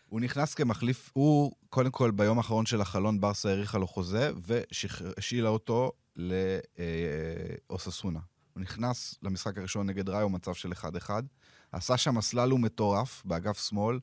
[0.08, 5.48] הוא נכנס כמחליף, הוא, קודם כל, ביום האחרון של החלון, ברסה האריכה לו חוזה, והשאילה
[5.48, 5.92] אותו
[7.70, 8.20] לאוססונה.
[8.52, 11.10] הוא נכנס למשחק הראשון נגד ראיו, מצב של 1-1.
[11.72, 13.98] עשה שם סללום מטורף באגף שמאל,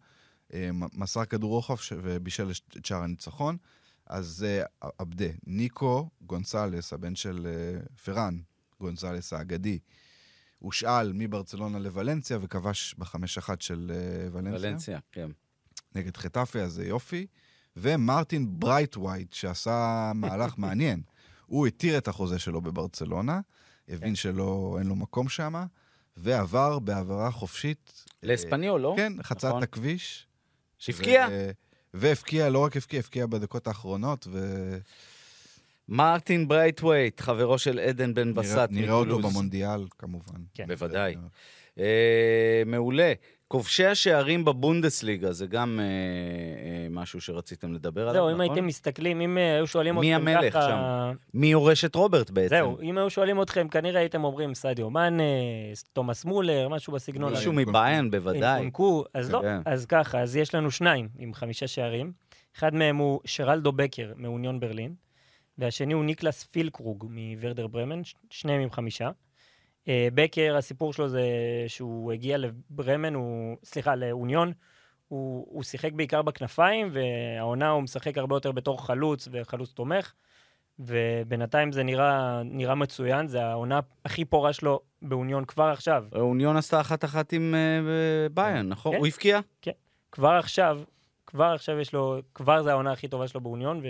[0.53, 3.57] אה, מסר כדור רוחב ובישל את שער הניצחון.
[4.07, 4.63] אז זה
[4.99, 5.29] עבדה.
[5.47, 8.37] ניקו גונסלס, הבן של אה, פרן
[8.79, 9.79] גונסלס האגדי,
[10.59, 14.69] הושאל מברצלונה לוולנסיה וכבש בחמש אחת של אה, ולנסיה.
[14.69, 15.31] ולנסיה, כן.
[15.95, 17.25] נגד חטאפה, אז זה יופי.
[17.77, 21.01] ומרטין ברייטווייט, שעשה מהלך מעניין.
[21.45, 23.39] הוא התיר את החוזה שלו בברצלונה,
[23.89, 24.15] הבין כן.
[24.15, 25.53] שלא, אין לו מקום שם,
[26.17, 28.05] ועבר בהעברה חופשית.
[28.23, 28.91] לאספניול, לא?
[28.91, 29.63] אה, כן, חצה נכון.
[29.63, 30.27] את הכביש.
[30.77, 31.27] שהבקיע.
[31.31, 31.51] ו-
[31.93, 34.27] והבקיע, לא רק הבקיע, הבקיע בדקות האחרונות,
[35.89, 39.19] מרטין ברייטווייט, חברו של עדן בן בסט ונראה אותו.
[39.19, 40.41] במונדיאל, כמובן.
[40.53, 40.67] כן.
[40.67, 41.15] בוודאי.
[41.79, 43.13] אה, מעולה.
[43.47, 48.33] כובשי השערים בבונדסליגה, זה גם אה, אה, משהו שרציתם לדבר עליו, זהו, נכון?
[48.33, 50.67] אם הייתם מסתכלים, אם אה, היו שואלים מי אתכם המלך ככה...
[50.67, 51.15] שם?
[51.33, 52.55] מי יורש את רוברט בעצם?
[52.55, 55.23] זהו, אם היו שואלים אתכם, כנראה הייתם אומרים סעדיו מאנה,
[55.93, 57.37] תומאס מולר, משהו בסגנון הזה.
[57.37, 57.53] מישהו.
[57.53, 58.59] מביין, בוודאי.
[58.59, 59.61] אינקונקו, אז לא, כן.
[59.65, 62.11] אז ככה, אז יש לנו שניים עם חמישה שערים.
[62.57, 64.93] אחד מהם הוא שרלדו בקר מאוניון ברלין,
[65.57, 69.09] והשני הוא ניקלס פילקרוג מוורדר ברמן, שניהם עם חמישה.
[69.87, 71.23] אה, בקר, הסיפור שלו זה
[71.67, 74.53] שהוא הגיע לברמן, הוא, סליחה, לאוניון,
[75.07, 80.13] הוא, הוא שיחק בעיקר בכנפיים, והעונה הוא משחק הרבה יותר בתור חלוץ וחלוץ תומך,
[80.79, 86.05] ובינתיים זה נראה, נראה מצוין, זה העונה הכי פורה שלו באוניון כבר עכשיו.
[86.15, 88.91] אוניון עשתה אחת-אחת עם אה, ביין, נכון?
[88.91, 88.97] כן.
[88.97, 89.39] הוא הבקיע?
[90.11, 90.81] כבר עכשיו,
[91.27, 93.81] כבר עכשיו יש לו, כבר זה העונה הכי טובה שלו באוניון,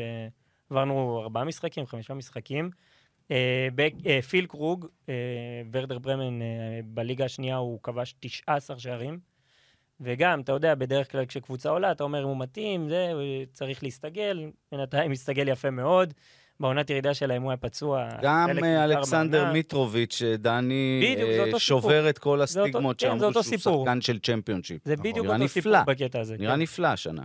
[0.71, 2.69] ועברנו ארבעה משחקים, חמישה משחקים.
[3.32, 3.68] אה,
[4.06, 5.14] אה, פיל קרוג, אה,
[5.72, 6.40] ורדר ברמן,
[6.86, 9.20] בליגה השנייה הוא כבש 19 שערים.
[10.02, 13.22] וגם, אתה יודע, בדרך כלל כשקבוצה עולה, אתה אומר, אם הוא מתאים, זה, הוא
[13.54, 14.50] צריך להסתגל.
[14.72, 16.14] בינתיים הסתגל יפה מאוד.
[16.60, 18.08] בעונת ירידה שלהם הוא היה פצוע.
[18.22, 19.54] גם אלכסנדר מהעונה.
[19.54, 23.86] מיטרוביץ', דני בדיוק, שובר את כל הסטיגמות כן, שאמרו שהוא סיפור.
[23.86, 24.82] שחקן של צ'מפיונשיפ.
[24.86, 25.04] זה נכון.
[25.04, 25.84] בדיוק אותו סיפור.
[25.88, 26.36] בקטע הזה.
[26.40, 26.62] נראה כן.
[26.62, 27.24] נפלא השנה.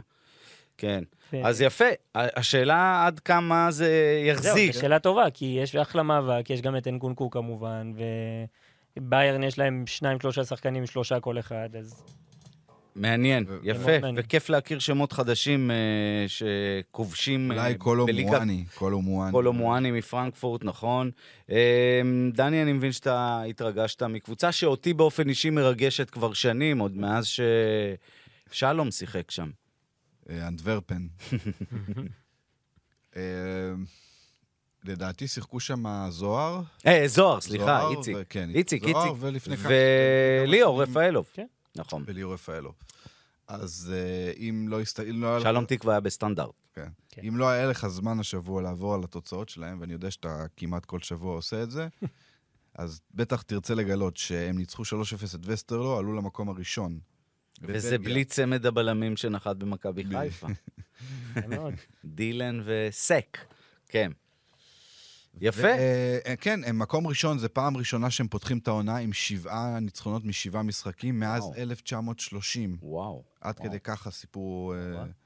[0.81, 1.05] כן.
[1.45, 4.73] אז יפה, השאלה עד כמה זה זהו, יחזיק.
[4.73, 7.93] זו שאלה טובה, כי יש אחלה מאבק, יש גם את אנקונקו כמובן,
[8.97, 12.05] וביירן יש להם שניים, שלושה שחקנים, שלושה כל אחד, אז
[12.95, 13.93] מעניין, יפה.
[14.17, 15.77] וכיף להכיר שמות חדשים אה,
[16.29, 18.65] שכובשים אה, אולי קולו מואני.
[18.75, 19.33] קולו מואני.
[19.33, 21.11] קולו מואני מפרנקפורט, נכון.
[21.51, 22.01] אה,
[22.33, 27.27] דני, אני מבין שאתה התרגשת מקבוצה שאותי באופן אישי מרגשת כבר שנים, עוד מאז
[28.51, 29.51] ששלום שיחק שם.
[30.31, 31.07] אה, אנטוורפן.
[33.17, 33.23] אה,
[34.85, 36.63] לדעתי שיחקו שם זוהר.
[36.87, 38.17] אה, זוהר, סליחה, זוהר איציק.
[38.31, 39.17] כן, איציק, זוהר, איציק.
[39.21, 39.69] ולפני כמה-
[40.45, 41.27] וליאור רפאלוב.
[41.33, 41.47] כן.
[41.77, 42.05] נכון.
[42.07, 42.75] וליאור רפאלוב.
[43.49, 45.01] אז אה, אם לא הסת...
[45.07, 46.51] לא שלום תקווה היה בסטנדרט.
[46.75, 46.89] כן.
[47.09, 47.23] כן.
[47.29, 50.99] אם לא היה לך זמן השבוע לעבור על התוצאות שלהם, ואני יודע שאתה כמעט כל
[51.01, 51.89] שבוע עושה את זה,
[52.75, 54.87] אז בטח תרצה לגלות שהם ניצחו 3-0
[55.35, 56.99] את וסטרלו, עלו למקום הראשון.
[57.63, 57.99] וזה.
[57.99, 60.05] בלי צמד הבלמים שנחת במכבי.
[60.05, 60.47] חיפה.
[62.05, 63.39] דילן וסק.
[63.89, 64.13] כן.
[65.41, 65.61] יפה.
[65.61, 65.65] ו-
[66.27, 70.25] אה, כן, הם מקום ראשון, זה פעם ראשונה שהם פותחים את העונה עם שבעה ניצחונות
[70.25, 71.55] משבעה משחקים מאז וואו.
[71.55, 72.77] 1930.
[72.83, 73.25] וואו.
[73.41, 73.69] עד וואו.
[73.69, 74.75] כדי כך הסיפור...
[74.75, 75.20] אה, וואו.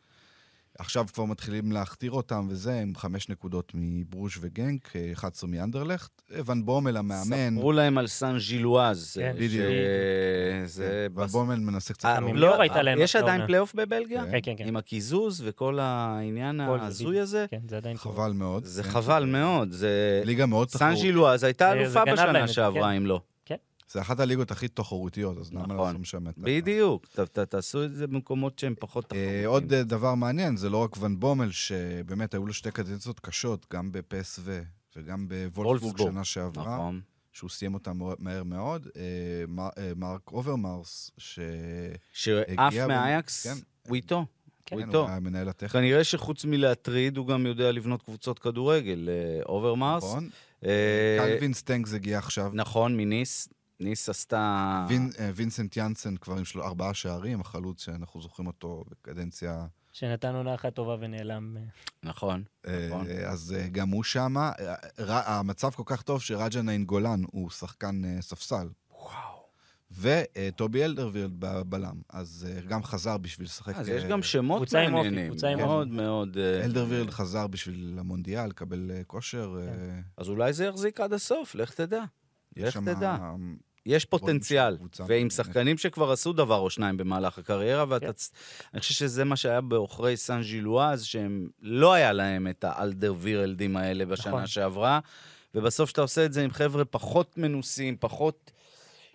[0.78, 6.22] עכשיו כבר מתחילים להכתיר אותם וזה, עם חמש נקודות מברוז' וגנק, אה, 11 מאנדרלכט.
[6.44, 9.16] ון בומל המאמן, ספרו להם על סן ז'ילואז'.
[9.20, 9.66] כן, בדיוק.
[10.64, 11.06] זה...
[11.14, 12.04] ון בומל מנסה קצת...
[12.04, 12.34] אה, לעבור.
[12.34, 13.46] לא הייתה להם יש עדיין.
[13.46, 14.24] פלייאוף בבלגיה?
[14.30, 14.68] כן, כן, כן.
[14.68, 17.20] עם הקיזוז וכל העניין ההזוי.
[17.20, 17.46] הזה?
[17.50, 17.96] כן, זה עדיין.
[17.96, 18.64] חבל מאוד.
[18.64, 18.90] זה כן.
[18.90, 19.72] חבל מאוד.
[19.72, 20.22] זה...
[20.24, 20.98] ליגה מאוד סן תחרותית.
[20.98, 22.96] ז'ילואז' הייתה אלופה בשנה שעברה, כן.
[22.96, 23.20] אם לא.
[23.94, 25.76] זה אחת הליגות הכי תחרותיות, אז למה נכון.
[25.86, 26.34] לעשות משמת?
[26.38, 27.06] בדיוק.
[27.06, 29.48] ת- ת- תעשו את זה במקומות שהם פחות אה, תחרותיים.
[29.48, 33.66] עוד אה, דבר מעניין, זה לא רק ון בומל, שבאמת היו לו שתי קדנציות קשות,
[33.72, 34.42] גם בפ.ס.וו
[34.96, 36.10] וגם בוולפסבורג וולפסבורג.
[36.12, 37.00] שנה שעברה, נכון.
[37.32, 38.86] שהוא סיים אותה מהר מאוד.
[38.96, 39.02] אה,
[39.48, 41.38] מר- אה, מרק אוברמרס, ש...
[42.12, 43.54] שעף מאייקס, כן.
[43.88, 44.16] הוא איתו.
[44.16, 44.26] הוא
[44.66, 44.98] כן, איתו.
[45.00, 49.08] הוא היה המנהל הטכני, כנראה שחוץ מלהטריד, הוא גם יודע לבנות קבוצות כדורגל.
[49.08, 50.04] אה, אוברמארס.
[50.04, 50.28] נכון?
[50.64, 52.50] אה, קלווין סטנגס הגיע עכשיו.
[52.54, 53.48] נכון, מניס.
[53.80, 54.86] ניס עשתה...
[54.88, 59.66] וין- אה, וינסנט יאנסן כבר עם שלו ארבעה שערים, החלוץ שאנחנו זוכרים אותו בקדנציה...
[59.92, 61.56] שנתן עונה אחת טובה ונעלם.
[62.02, 62.42] נכון.
[62.66, 63.06] אה, נכון.
[63.26, 64.52] אז אה, גם הוא שמה.
[65.00, 68.68] ר- המצב כל כך טוב שרג'ה נאינגולן הוא שחקן ספסל.
[68.90, 69.44] וואו.
[70.00, 73.74] וטובי אלדרוויירלד בבלם, אז גם חזר בשביל לשחק...
[73.74, 75.30] אז יש גם שמות קבוצה עם אופי, מעניינים.
[75.30, 76.36] קבוצה עם מאוד מאוד...
[76.38, 79.56] אה, אלדרוויירלד חזר בשביל המונדיאל, לקבל כושר.
[79.60, 82.04] אה, אז אולי זה יחזיק עד הסוף, לך תדע.
[82.56, 82.94] יש שם...
[82.94, 83.16] תדע.
[83.86, 85.30] יש פוטנציאל, ועם.
[85.30, 88.06] שחקנים שכבר עשו דבר או שניים במהלך הקריירה, ואתה...
[88.06, 88.12] כן.
[88.74, 94.06] אני חושב שזה מה שהיה בעוכרי סן ז'ילואז', שהם לא היה להם את האלדרוויירלדים האלה
[94.06, 94.46] בשנה נכון.
[94.46, 95.00] שעברה,
[95.54, 98.50] ובסוף כשאתה עושה את זה עם חבר'ה פחות מנוסים, פחות...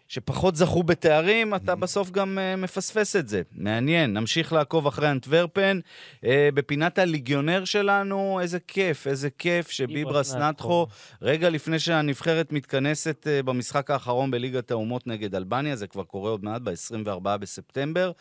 [0.10, 3.42] שפחות זכו בתארים, אתה בסוף גם uh, מפספס את זה.
[3.52, 5.80] מעניין, נמשיך לעקוב אחרי אנטוורפן.
[6.16, 10.88] Uh, בפינת הליגיונר שלנו, איזה כיף, איזה כיף שביברס נטחו,
[11.22, 16.44] רגע לפני שהנבחרת מתכנסת uh, במשחק האחרון בליגת האומות נגד אלבניה, זה כבר קורה עוד
[16.44, 18.12] מעט, ב-24 בספטמבר.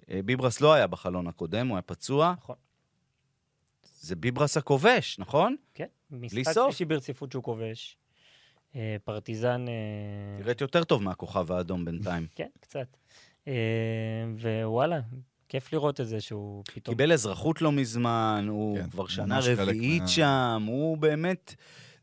[0.00, 2.34] Uh, ביברס לא היה בחלון הקודם, הוא היה פצוע.
[2.38, 2.56] נכון.
[4.00, 5.56] זה ביברס הכובש, נכון?
[5.74, 6.52] כן, בלי משחק.
[6.64, 7.96] שלישי ברציפות שהוא כובש.
[8.76, 9.68] אה, פרטיזן...
[9.68, 12.26] אה, נראית יותר טוב מהכוכב האדום בינתיים.
[12.36, 12.96] כן, קצת.
[13.48, 13.52] אה,
[14.64, 15.00] ווואלה,
[15.48, 16.96] כיף לראות את זה שהוא פתאום...
[16.96, 21.54] קיבל אזרחות לא מזמן, הוא כן, כבר שנה חלק רביעית שם, הוא באמת...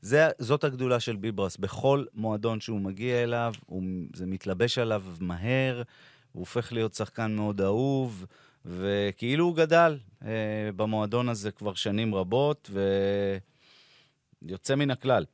[0.02, 1.58] זה, זאת הגדולה של ביברס.
[1.58, 3.84] בכל מועדון שהוא מגיע אליו, הוא,
[4.14, 5.84] זה מתלבש עליו מהר,
[6.32, 8.26] הוא הופך להיות שחקן מאוד אהוב,
[8.66, 10.30] וכאילו הוא גדל אה,
[10.76, 12.70] במועדון הזה כבר שנים רבות,
[14.42, 15.26] ויוצא מן הכלל.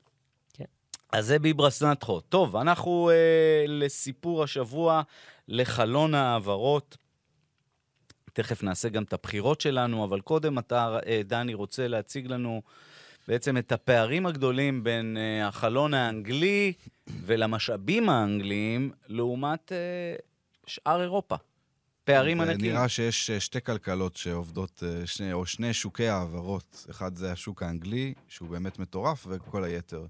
[1.11, 1.17] כן.
[1.17, 2.19] אז זה ביברס נטחו.
[2.19, 5.01] טוב, אנחנו אה, לסיפור השבוע,
[5.47, 6.97] לחלון ההעברות.
[8.33, 12.61] תכף נעשה גם את הבחירות שלנו, אבל קודם אתה, אה, דני, רוצה להציג לנו
[13.27, 16.73] בעצם את הפערים הגדולים בין אה, החלון האנגלי
[17.25, 20.15] ולמשאבים האנגליים לעומת אה,
[20.65, 21.35] שאר אירופה.
[22.03, 22.73] פערים ענקיים.
[22.73, 26.85] נראה שיש אה, שתי כלכלות שעובדות, אה, שני, או שני שוקי העברות.
[26.89, 30.05] אחד זה השוק האנגלי, שהוא באמת מטורף, וכל היתר.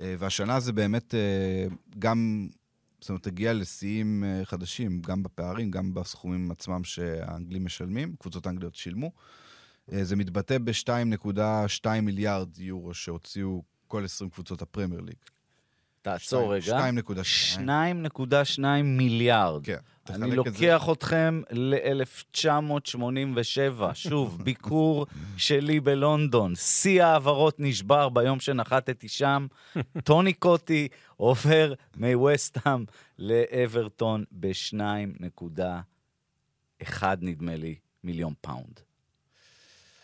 [0.00, 1.66] אה, והשנה זה באמת אה,
[1.98, 2.48] גם,
[3.00, 8.74] זאת אומרת, הגיע לשיאים אה, חדשים, גם בפערים, גם בסכומים עצמם שהאנגלים משלמים, קבוצות האנגליות
[8.74, 9.12] שילמו.
[10.02, 15.16] זה מתבטא ב-2.2 מיליארד יורו שהוציאו כל 20 קבוצות הפרמייר ליג.
[16.04, 16.78] תעצור רגע.
[16.90, 17.58] 2.2.
[17.58, 17.62] 2.2
[18.84, 19.64] מיליארד.
[19.66, 19.76] כן.
[20.10, 26.54] אני את זה- לוקח אתכם ל-1987, שוב, ביקור שלי בלונדון.
[26.54, 29.46] שיא ההעברות נשבר ביום שנחתתי שם.
[30.04, 32.84] טוני קוטי עובר מווסטהאם
[33.18, 38.80] לאברטון ב-2.1, נדמה לי, מיליון פאונד.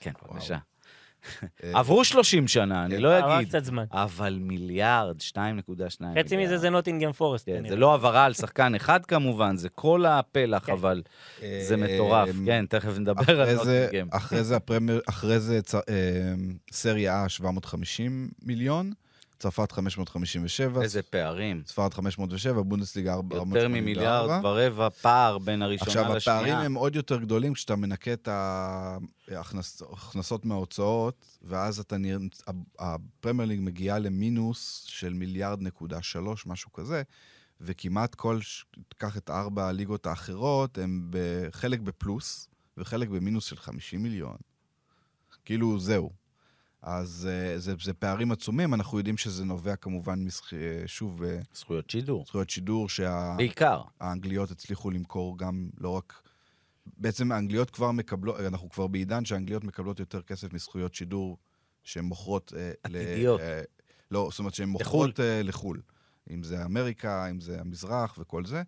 [0.01, 0.13] כן.
[0.23, 0.59] בבקשה.
[1.65, 3.03] אה, עברו 30 שנה, אני כן.
[3.03, 3.49] לא עבר אגיד.
[3.49, 3.85] קצת זמן.
[3.93, 5.39] אבל מיליארד, 2.2
[6.01, 6.19] מיליארד.
[6.19, 7.47] חצי מזה זה נוטינגרם פורסט.
[7.47, 7.69] כן.
[7.69, 10.73] זה לא העברה על שחקן אחד כמובן, זה כל הפלח, כן.
[10.73, 11.03] אבל
[11.43, 12.29] אה, זה מטורף.
[12.47, 14.09] כן, תכף נדבר על נוטינגהם.
[15.09, 16.35] אחרי זה אה,
[16.73, 18.93] סריה A 750 מיליון,
[19.41, 21.63] צרפת 557, איזה פערים.
[21.67, 23.59] ספרד 507, בונדסליגה 484.
[23.59, 26.39] יותר ממיליארד ורבע פער בין הראשונה עכשיו, לשנייה.
[26.39, 28.29] הפערים הם עוד יותר גדולים כשאתה מנקה את
[29.29, 32.19] ההכנסות מההוצאות, ואז אתה נראה,
[32.79, 37.03] הפרמייר ליג מגיעה למינוס של מיליארד נקודה שלוש, משהו כזה,
[37.61, 38.39] וכמעט כל,
[38.97, 44.37] קח את ארבע הליגות האחרות, הם בחלק בפלוס, וחלק במינוס של 50 מיליון.
[45.45, 46.20] כאילו, זהו.
[46.83, 50.55] אז אה, זה, זה פערים עצומים, אנחנו יודעים שזה נובע כמובן, משח...
[50.55, 52.25] אה, שוב, אה, זכויות שידור.
[52.27, 53.35] זכויות שידור, שה...
[53.37, 53.83] בעיקר.
[54.01, 56.23] האנגליות הצליחו למכור גם לא רק...
[56.97, 61.39] בעצם האנגליות כבר מקבלות, אנחנו כבר בעידן שהאנגליות מקבלות יותר כסף מזכויות שידור
[61.85, 62.53] שהן מוכרות...
[62.57, 63.41] ל- עתידיות.
[63.41, 63.63] אה,
[64.11, 65.81] לא, זאת אומרת שהן מוכרות אה, לחו"ל.
[66.31, 68.63] אם זה אמריקה, אם זה המזרח וכל זה.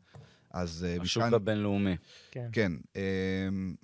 [0.52, 1.96] אז אה, השוק מכאן- הבינלאומי.
[2.30, 2.48] כן.
[2.52, 2.72] כן.
[2.96, 3.02] אה,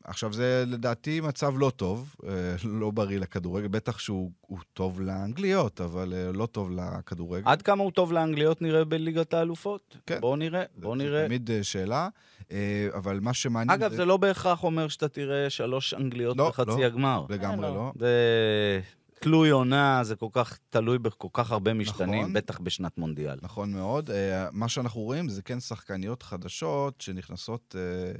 [0.05, 2.31] עכשיו, זה לדעתי מצב לא טוב, אה,
[2.81, 7.49] לא בריא לכדורגל, בטח שהוא הוא טוב לאנגליות, אבל אה, לא טוב לכדורגל.
[7.51, 9.97] עד כמה הוא טוב לאנגליות נראה בליגת האלופות?
[10.07, 10.21] כן.
[10.21, 11.27] בואו נראה, בואו זה נראה.
[11.27, 12.09] תמיד שאלה,
[12.53, 13.83] אה, אבל מה שמעניין...
[13.83, 16.85] אגב, זה לא בהכרח אומר שאתה תראה שלוש אנגליות לא, בחצי לא.
[16.85, 17.27] הגמר.
[17.29, 17.77] לגמרי אה, לא.
[17.77, 17.93] לא.
[17.99, 18.81] זה
[19.21, 22.33] תלוי עונה, זה כל כך תלוי בכל כך הרבה משתנים, נכון.
[22.33, 23.39] בטח בשנת מונדיאל.
[23.43, 24.11] נכון מאוד.
[24.11, 28.13] אה, מה שאנחנו רואים זה כן שחקניות חדשות שנכנסות אה,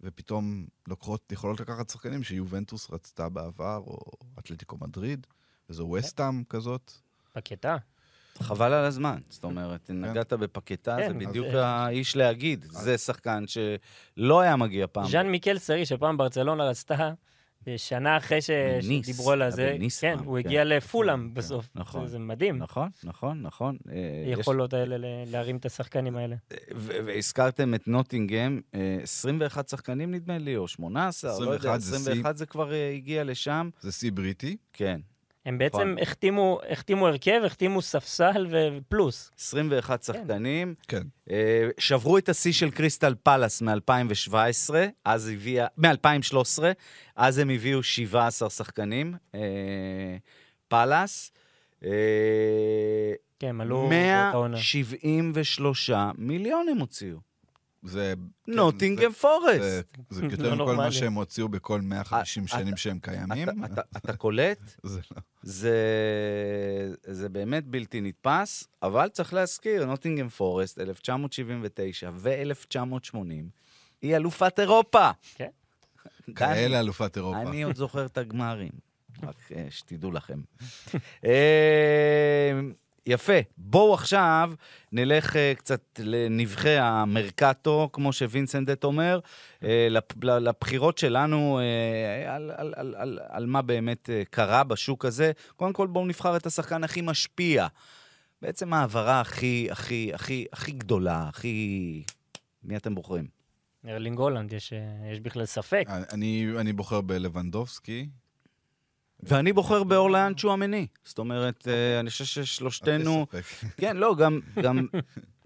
[0.00, 3.98] ופתאום לוקחות, יכולות לקחת שחקנים שיובנטוס רצתה בעבר, או
[4.38, 5.26] אתלטיקו מדריד,
[5.70, 6.92] וזו וסטאם כזאת.
[7.32, 7.76] פקטה.
[8.38, 9.18] חבל על הזמן.
[9.28, 12.64] זאת אומרת, נגעת בפקטה, כן, זה אז, בדיוק אה, האיש להגיד.
[12.64, 15.08] זה שחקן שלא היה מגיע פעם.
[15.08, 17.12] ז'אן מיקל סרי, שפעם ברצלונה רצתה,
[17.76, 18.50] שנה אחרי ש-
[18.84, 20.48] בניס, שדיברו על בניס כן, פעם, הוא כן.
[20.48, 21.68] הגיע לפולאם כן, בסוף.
[21.74, 22.06] נכון.
[22.06, 23.76] זה- זה מדהים, נכון, נכון, נכון.
[23.88, 23.94] אה,
[24.32, 26.36] יש- היכולות האלה ל- להרים את השחקנים האלה.
[26.74, 31.96] ו- והזכרתם את נוטינגהם, אה, 21 שחקנים נדמה לי, או 18, לא יודע, 21 זה
[31.96, 32.02] שיא.
[32.12, 33.70] 21 זה כבר אה, הגיע לשם.
[33.80, 34.56] זה שיא בריטי.
[34.72, 35.00] כן,
[35.46, 35.96] הם בעצם נכון.
[36.00, 39.30] החתימו החתימו הרכב, החתימו ספסל ופלוס.
[39.38, 40.74] 21 שחקנים.
[40.88, 41.02] כן.
[41.30, 46.62] אה, שברו את השיא של קריסטל פלאס מ-2017, אז הביאה, מ-2013,
[47.16, 49.40] אז הם הביאו 17 שחקנים, אה,
[50.68, 51.32] פלאס.
[51.84, 51.90] אה,
[53.38, 54.56] כן, הם עלו באותה עונה.
[54.56, 57.33] 173 מיליון הם הוציאו.
[57.84, 58.14] זה...
[58.46, 59.60] כן, נוטינגהם זה- פורסט.
[59.60, 60.76] זה- זה לא יותר מכל.
[60.76, 63.48] מה שהם הוציאו בכל 150 אתה- שנים שהם קיימים.
[63.48, 64.58] אתה- אתה- אתה קולט?
[64.82, 65.20] זה לא.
[65.42, 65.76] זה,
[67.06, 73.16] זה באמת בלתי נתפס, אבל צריך להזכיר, נוטינגהם פורסט, 1979 ו-1980,
[74.02, 75.10] היא אלופת אירופה.
[75.34, 75.48] כן.
[76.34, 77.42] כאלה אלופת אירופה.
[77.42, 78.72] אני עוד זוכר את הגמרים,
[79.22, 80.40] רק אה, שתדעו לכם.
[83.06, 83.32] יפה.
[83.56, 84.52] בואו עכשיו
[84.92, 89.20] נלך אה, קצת לנבחי המרקטו, כמו שווינסנדט אומר,
[89.62, 89.88] אה,
[90.22, 95.32] לבחירות שלנו אה, על, על, על, על, על מה באמת קרה בשוק הזה.
[95.56, 97.66] קודם כל, בואו נבחר את השחקן הכי משפיע.
[98.42, 102.02] בעצם ההעברה הכי, הכי, הכי, הכי גדולה, הכי...
[102.64, 103.26] מי אתם בוחרים?
[103.88, 104.72] ארלינג הולאנד, יש
[105.12, 105.86] יש בכלל ספק.
[105.88, 108.08] אני אני בוחר בלבנדובסקי.
[109.24, 110.86] ואני בוחר באורליאן צ'ואמני.
[111.04, 113.26] זאת אומרת, אה, אני חושב ששלושתנו...
[113.80, 114.86] כן, לא, גם, גם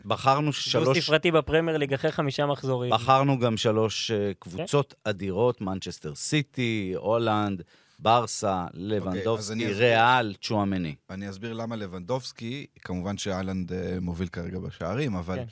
[0.04, 0.98] בחרנו שלוש...
[0.98, 2.90] דו-ספרתי בפרמייר ליג אחרי חמישה מחזורים.
[2.90, 7.62] בחרנו גם שלוש אה, קבוצות אדירות, מנצ'סטר סיטי, הולאנד,
[7.98, 9.78] ברסה, אז אני לבנדובסקי, אסביר.
[9.78, 10.94] ריאל, צ'ואמני.
[11.10, 15.44] אני אסביר למה לבנדובסקי, כמובן שאלנד אה, מוביל כרגע בשערים, אבל כן.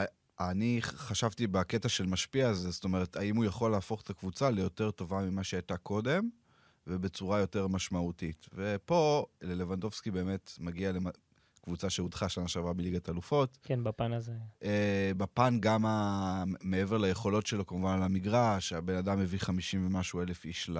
[0.00, 0.04] ה-
[0.50, 4.90] אני חשבתי בקטע של משפיע הזה, זאת אומרת, האם הוא יכול להפוך את הקבוצה ליותר
[4.90, 6.28] טובה ממה שהייתה קודם,
[6.88, 8.46] ובצורה יותר משמעותית.
[8.54, 10.92] ופה ללבנדובסקי באמת מגיע
[11.62, 13.58] לקבוצה שהודחה שנה שעברה בליגת אלופות.
[13.62, 14.32] כן, בפן הזה.
[14.62, 16.44] אה, בפן גם ה...
[16.62, 20.78] מעבר ליכולות שלו, כמובן, על המגרש, הבן אדם הביא 50 ומשהו אלף איש טקס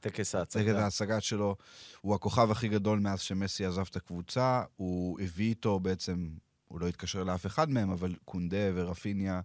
[0.00, 0.84] לטקס ההצגה.
[0.84, 1.56] ההשגה שלו.
[2.00, 4.62] הוא הכוכב הכי גדול מאז שמסי עזב את הקבוצה.
[4.76, 6.28] הוא הביא איתו בעצם,
[6.68, 9.40] הוא לא התקשר לאף אחד מהם, אבל קונדה ורפיניה,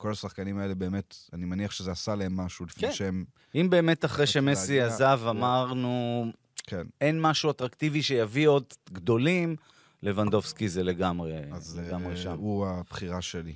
[0.00, 2.94] כל השחקנים האלה באמת, אני מניח שזה עשה להם משהו לפני כן.
[2.94, 3.24] שהם...
[3.54, 6.24] אם באמת אחרי שמסי להגיע- עזב אמרנו,
[6.66, 6.82] כן.
[7.00, 9.56] אין משהו אטרקטיבי שיביא עוד גדולים,
[10.02, 12.36] לבנדובסקי זה לגמרי, אז לגמרי אה, שם.
[12.38, 13.54] הוא הבחירה שלי.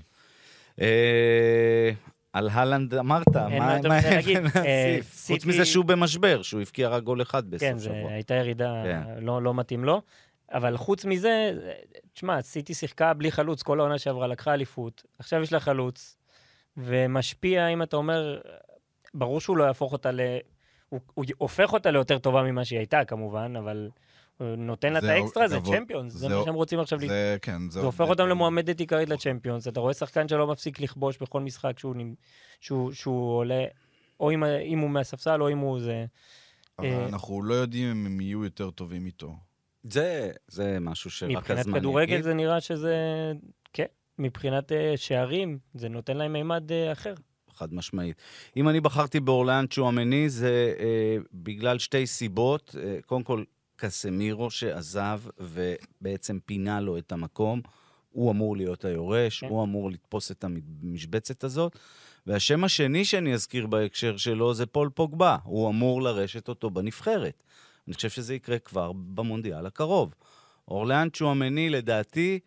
[0.81, 1.91] אה,
[2.33, 4.39] על הלנד אמרת, אין מה אין להגיד.
[4.39, 4.57] להוסיף?
[4.57, 8.13] אה, חוץ מזה שהוא במשבר, שהוא הבקיע רק גול אחד כן, בסוף זו שבוע.
[8.13, 9.25] הייתה ירידה, כן.
[9.25, 10.03] לא, לא מתאים לו.
[10.53, 11.53] אבל חוץ מזה,
[12.13, 16.17] תשמע, סיטי שיחקה בלי חלוץ כל העונה שעברה, לקחה אליפות, עכשיו יש לה חלוץ,
[16.77, 18.41] ומשפיע, אם אתה אומר,
[19.15, 20.21] ברור שהוא לא יהפוך אותה ל...
[20.89, 23.91] הוא, הוא הופך אותה ליותר טובה ממה שהיא הייתה, כמובן, אבל
[24.39, 26.99] הוא נותן לה את זה האקסטרה, זה צ'מפיונס, זה זה- מה שהם רוצים עכשיו.
[26.99, 27.81] ל- זה, כן, זה...
[27.81, 29.69] זה הופך אותם למועמדת עיקרית לצ'מפיונס.
[29.69, 31.95] אתה רואה שחקן שלא מפסיק לכבוש בכל משחק שהוא,
[32.61, 33.65] שהוא, שהוא עולה,
[34.21, 36.05] או אם, אם הוא מהספסל או אם הוא זה.
[36.79, 39.37] אבל אה, אנחנו לא יודעים אם הם יהיו יותר טובים איתו.
[39.85, 42.25] זה, זה משהו שרק מבחינת הזמן כדורגל יגיד.
[42.25, 42.97] זה נראה שזה...
[43.73, 43.85] כן,
[44.19, 47.15] מבחינת אה, שערים, זה נותן להם מימד אה, אחר.
[47.55, 48.17] חד משמעית.
[48.57, 52.77] אם אני בחרתי באורלן צ'ואמני, זה אה, בגלל שתי סיבות.
[52.79, 53.45] אה, קודם כל,
[53.77, 57.61] קסמירו שעזב ובעצם פינה לו את המקום.
[58.11, 59.47] הוא אמור להיות היורש, כן.
[59.47, 61.79] הוא אמור לתפוס את המשבצת הזאת.
[62.27, 65.37] והשם השני שאני אזכיר בהקשר שלו זה פול פוגבה.
[65.45, 67.43] הוא אמור לרשת אותו בנבחרת.
[67.87, 70.15] אני חושב שזה יקרה כבר במונדיאל הקרוב.
[70.69, 72.39] אורלן צ'ואמני, לדעתי,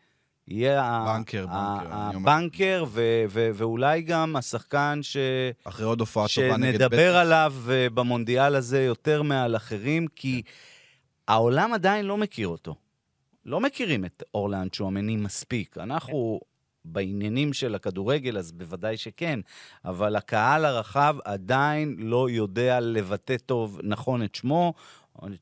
[0.47, 2.31] יהיה ה- בנקר, ה- בנקר, אומר.
[2.31, 5.17] הבנקר, ו- ו- ואולי גם השחקן ש...
[5.63, 10.41] אחרי עוד הופעה טובה נגד שנדבר עליו אה, במונדיאל הזה יותר מעל אחרים, כי
[11.27, 12.75] העולם עדיין לא מכיר אותו.
[13.45, 15.77] לא מכירים את אורלן צ'ואמני מספיק.
[15.77, 16.39] אנחנו
[16.85, 19.39] בעניינים של הכדורגל, אז בוודאי שכן,
[19.85, 24.73] אבל הקהל הרחב עדיין לא יודע לבטא טוב נכון את שמו.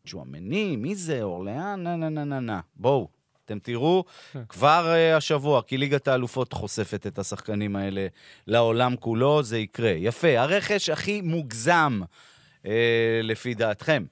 [0.07, 1.23] צ'ואמני, מי זה?
[1.23, 1.79] אורלן?
[1.83, 2.59] נה נה נה נה נה.
[2.75, 3.07] בואו,
[3.45, 4.03] אתם תראו
[4.49, 8.07] כבר uh, השבוע, כי ליגת האלופות חושפת את השחקנים האלה
[8.47, 9.89] לעולם כולו, זה יקרה.
[9.89, 12.01] יפה, הרכש הכי מוגזם,
[12.63, 12.67] אה,
[13.23, 14.03] לפי דעתכם.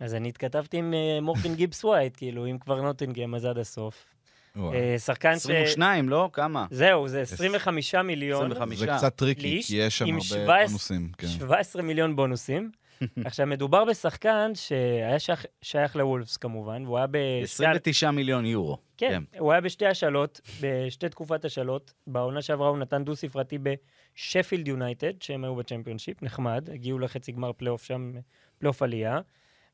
[0.00, 4.04] אז אני התכתבתי עם אה, מורגן גיבס ווייט, כאילו, אם כבר נוטינגהם, אז עד הסוף.
[4.98, 5.36] שחקן ש...
[5.36, 6.30] 22, לא?
[6.32, 6.66] כמה?
[6.70, 8.52] זהו, זה 25 מיליון.
[8.52, 8.78] 25.
[8.78, 11.08] זה קצת טריקי, כי יש שם הרבה 17 בונוסים.
[11.18, 11.26] כן.
[11.26, 12.70] 17 מיליון בונוסים.
[13.24, 17.42] עכשיו, מדובר בשחקן שהיה שייך, שייך לוולפס כמובן, והוא היה בשתי...
[17.42, 18.78] 29 מיליון יורו.
[18.96, 21.94] כן, הוא היה בשתי השאלות, בשתי תקופת השאלות.
[22.06, 27.84] בעונה שעברה הוא נתן דו-ספרתי בשפילד יונייטד, שהם היו בצ'מפיונשיפ, נחמד, הגיעו לחצי גמר פלייאוף
[27.84, 28.12] שם,
[28.58, 29.20] פלייאוף עלייה.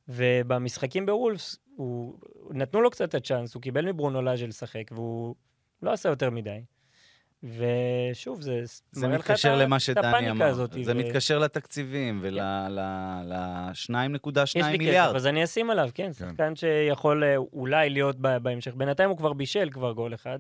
[0.08, 2.18] ובמשחקים בוולפס, הוא...
[2.50, 5.34] נתנו לו קצת הצ'אנס, הוא קיבל מברונו לאז'ה לשחק, והוא
[5.82, 6.60] לא עשה יותר מדי.
[7.42, 10.46] ושוב, זה, זה מתקשר למה שדני אמר.
[10.46, 13.92] הזאת, זה ו- מתקשר לתקציבים ול-2.2
[14.44, 15.08] יש לי מיליארד.
[15.08, 18.74] כסף, אז אני אשים עליו, כן, שחקן שיכול אה, אולי להיות בהמשך.
[18.74, 20.38] בינתיים הוא כבר בישל כבר גול אחד,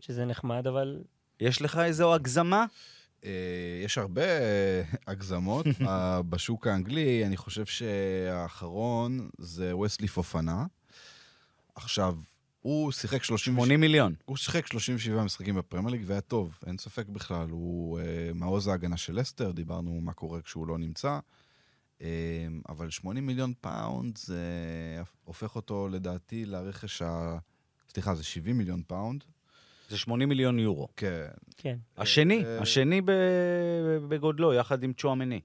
[0.00, 0.98] שזה נחמד, אבל
[1.40, 2.64] יש לך איזו הגזמה?
[3.24, 3.30] אה,
[3.84, 5.66] יש הרבה אה, הגזמות
[6.30, 7.26] בשוק האנגלי.
[7.26, 10.64] אני חושב שהאחרון זה ווסלי פופאנה.
[11.74, 12.14] עכשיו,
[12.62, 13.54] הוא שיחק 30...
[13.54, 14.14] 80 מיליון.
[14.24, 17.50] הוא שיחק 37 משחקים בפרמייר ליג והיה טוב, אין ספק בכלל.
[17.50, 18.02] הוא אה,
[18.34, 21.18] מעוז ההגנה של לסטר, דיברנו מה קורה כשהוא לא נמצא.
[21.98, 22.02] אה,
[22.68, 24.46] אבל 80 מיליון פאונד זה
[25.24, 27.38] הופך אותו לדעתי לרכש ה...
[27.88, 29.24] סליחה, זה 70 מיליון פאונד.
[29.88, 30.88] זה 80 מיליון יורו.
[30.96, 31.28] כן.
[31.56, 31.76] כן.
[31.96, 33.12] השני, אה, השני ב-
[34.08, 35.40] בגודלו, יחד עם צ'ואמני.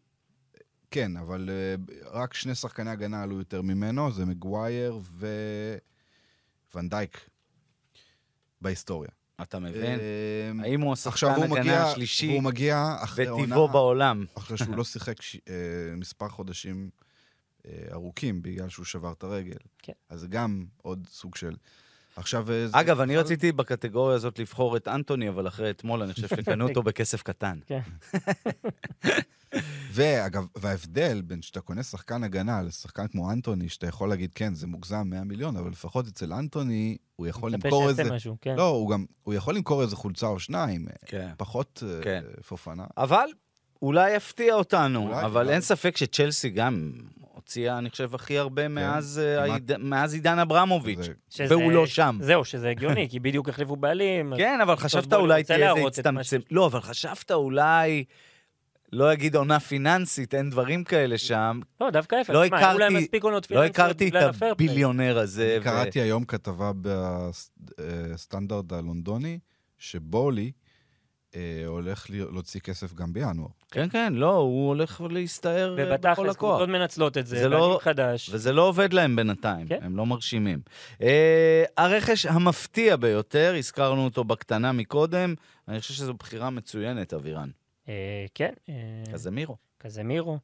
[0.92, 5.00] כן, אבל uh, רק שני שחקני הגנה עלו יותר ממנו, זה מגווייר
[6.74, 7.30] וונדייק
[8.62, 9.10] בהיסטוריה.
[9.42, 10.00] אתה מבין?
[10.00, 13.44] אה, האם הוא השחקן הגנה השלישי והוא מגיע אחרי עונה...
[13.44, 14.26] וטיבו בעולם?
[14.38, 15.38] אחרי שהוא לא שיחק ש...
[15.50, 15.54] אה,
[15.96, 16.90] מספר חודשים
[17.66, 19.58] אה, ארוכים בגלל שהוא שבר את הרגל.
[19.84, 19.94] כן.
[20.10, 21.56] אז גם עוד סוג של...
[22.16, 22.52] עכשיו...
[22.52, 26.70] אה, אגב, אני רציתי בקטגוריה הזאת לבחור את אנטוני, אבל אחרי אתמול אני חושב שקנו
[26.70, 27.60] אותו בכסף קטן.
[27.66, 27.82] כן.
[29.92, 34.68] ואגב, וההבדל בין שאתה קונה שחקן הגנה לשחקן כמו אנטוני, שאתה יכול להגיד, כן, זה
[34.68, 38.14] מוגזם 100 מיליון, אבל לפחות אצל אנטוני, הוא יכול מצפה למכור שיעשה איזה...
[38.16, 38.56] משהו, כן.
[38.56, 41.30] לא, הוא גם, הוא יכול למכור איזה חולצה או שניים, כן.
[41.38, 42.22] פחות אה, כן.
[42.48, 42.86] פופנה.
[42.98, 43.26] אבל
[43.82, 45.54] אולי יפתיע אותנו, אולי, אבל אולי.
[45.54, 46.92] אין ספק שצ'לסי גם
[47.22, 49.50] הוציאה, אני חושב, הכי הרבה מאז אה, כמעט.
[49.70, 52.18] העיד- מאז עידן אברמוביץ', זה- שזה- והוא לא שם.
[52.22, 54.34] זהו, שזה הגיוני, כי בדיוק החליפו בעלים.
[54.38, 56.40] כן, אבל חשבת אולי תהיה איזה הצטמצם...
[56.52, 58.04] לא, אבל חשבת אולי...
[58.94, 61.60] לא אגיד עונה פיננסית, אין דברים כאלה שם.
[61.82, 62.30] לא, דווקא ההפך.
[62.30, 64.42] לא תשמע, היו להם הכרתי- מספיק עונות לא פיננסיות הכרתי את.
[64.52, 65.54] הביליונר הזה.
[65.56, 69.40] אני קראתי היום כתבה בסטנדרט הלונדוני,
[69.78, 70.52] שבולי
[71.36, 73.48] אה, הולך להוציא כסף גם בינואר.
[73.72, 76.38] כן, כן, לא, הוא הולך להסתער אה, בכל ובתכלס, הכוח.
[76.56, 78.30] קבוצות מנצלות את זה, זה לא- חדש.
[78.34, 79.80] וזה לא עובד להם בינתיים, כן.
[79.82, 80.60] הם לא מרשימים.
[81.02, 85.34] אה, הרכש המפתיע ביותר, הזכרנו אותו בקטנה מקודם,
[85.68, 87.50] אני חושב שזו בחירה מצוינת, אבירן.
[87.90, 87.94] אה,
[88.36, 88.54] כן.
[88.70, 88.74] אה,
[89.14, 89.56] קזמירו.
[89.78, 90.38] קזמירו.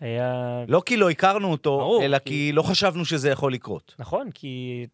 [0.00, 0.64] היה...
[0.68, 3.94] לא כי לא הכרנו אותו, ברור, אלא כי- כי לא חשבנו שזה יכול לקרות.
[3.98, 4.86] נכון, כי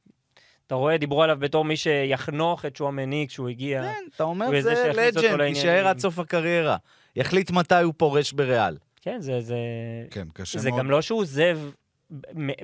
[0.67, 3.83] אתה רואה, דיברו עליו בתור מי שיחנוך את שואמני כשהוא הגיע.
[3.83, 5.41] כן, אתה אומר, זה זה לג'נד.
[5.41, 6.77] יישאר עד סוף הקריירה.
[7.17, 8.77] יחליט מתי הוא פורש בריאל.
[9.03, 9.41] כן, זה...
[9.41, 9.57] זה...
[10.11, 10.81] כן, קשה זה מאוד.
[10.81, 11.59] גם לא שהוא עוזב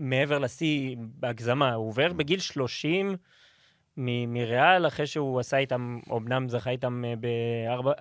[0.00, 3.16] מעבר לשיא בהגזמה, הוא עובר בגיל 30
[3.96, 7.92] מ- מריאל, אחרי שהוא עשה איתם, אמנם זכה איתם אה, בארבע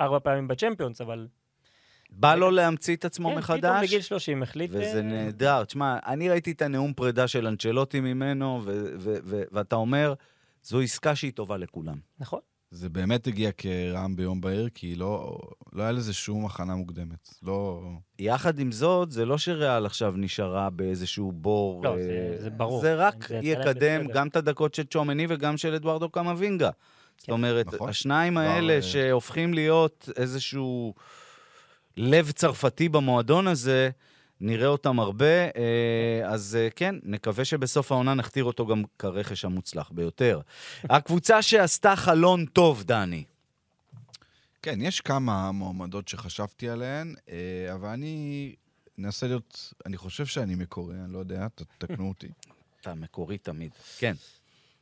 [0.00, 1.26] ארבע פעמים בצ'מפיונס, אבל...
[2.10, 4.70] בא לו להמציא את עצמו כן, פתאום מחדש, בגיל 30 החליט...
[4.70, 5.64] וזה אה, נהדר.
[5.64, 10.14] תשמע, אני ראיתי את הנאום פרידה של אנצ'לוטי ממנו, ו- ו- ו- ואתה אומר,
[10.62, 11.96] זו עסקה שהיא טובה לכולם.
[12.18, 12.40] נכון.
[12.74, 15.38] זה באמת הגיע כרעם ביום בהיר, כי לא,
[15.72, 17.28] לא היה לזה שום הכנה מוקדמת.
[17.42, 17.82] לא...
[18.18, 21.84] יחד עם זאת, זה לא שריאל עכשיו נשארה באיזשהו בור.
[21.84, 22.80] לא, אה, זה- זה ברור.
[22.80, 24.14] זה רק זה יקדם בסדר.
[24.14, 26.70] גם את הדקות של צ'ומני וגם של אדוארדו קמבינגה.
[27.18, 27.88] זאת אומרת, נכון.
[27.88, 30.94] השניים האלה אה, שהופכים להיות איזשהו
[31.96, 33.90] לב צרפתי במועדון הזה,
[34.40, 35.50] נראה אותם הרבה, אה,
[36.24, 40.40] אז אה, כן, נקווה שבסוף העונה נכתיר אותו גם כרכש המוצלח ביותר.
[40.84, 43.24] הקבוצה שעשתה חלון טוב, דני.
[44.62, 48.54] כן, יש כמה מועמדות שחשבתי עליהן, אה, אבל אני
[48.98, 49.74] אנסה להיות...
[49.86, 52.28] אני חושב שאני מקורי, אני לא יודע, ת- תקנו אותי.
[52.80, 53.70] אתה מקורי תמיד.
[53.98, 54.14] כן.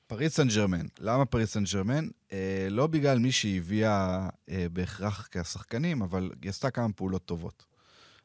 [0.07, 0.87] פריס סן ג'רמן.
[1.01, 2.09] למה פריס סן ג'רמן?
[2.33, 7.65] אה, לא בגלל מי שהיא הביאה אה, בהכרח כשחקנים, אבל היא עשתה כמה פעולות טובות.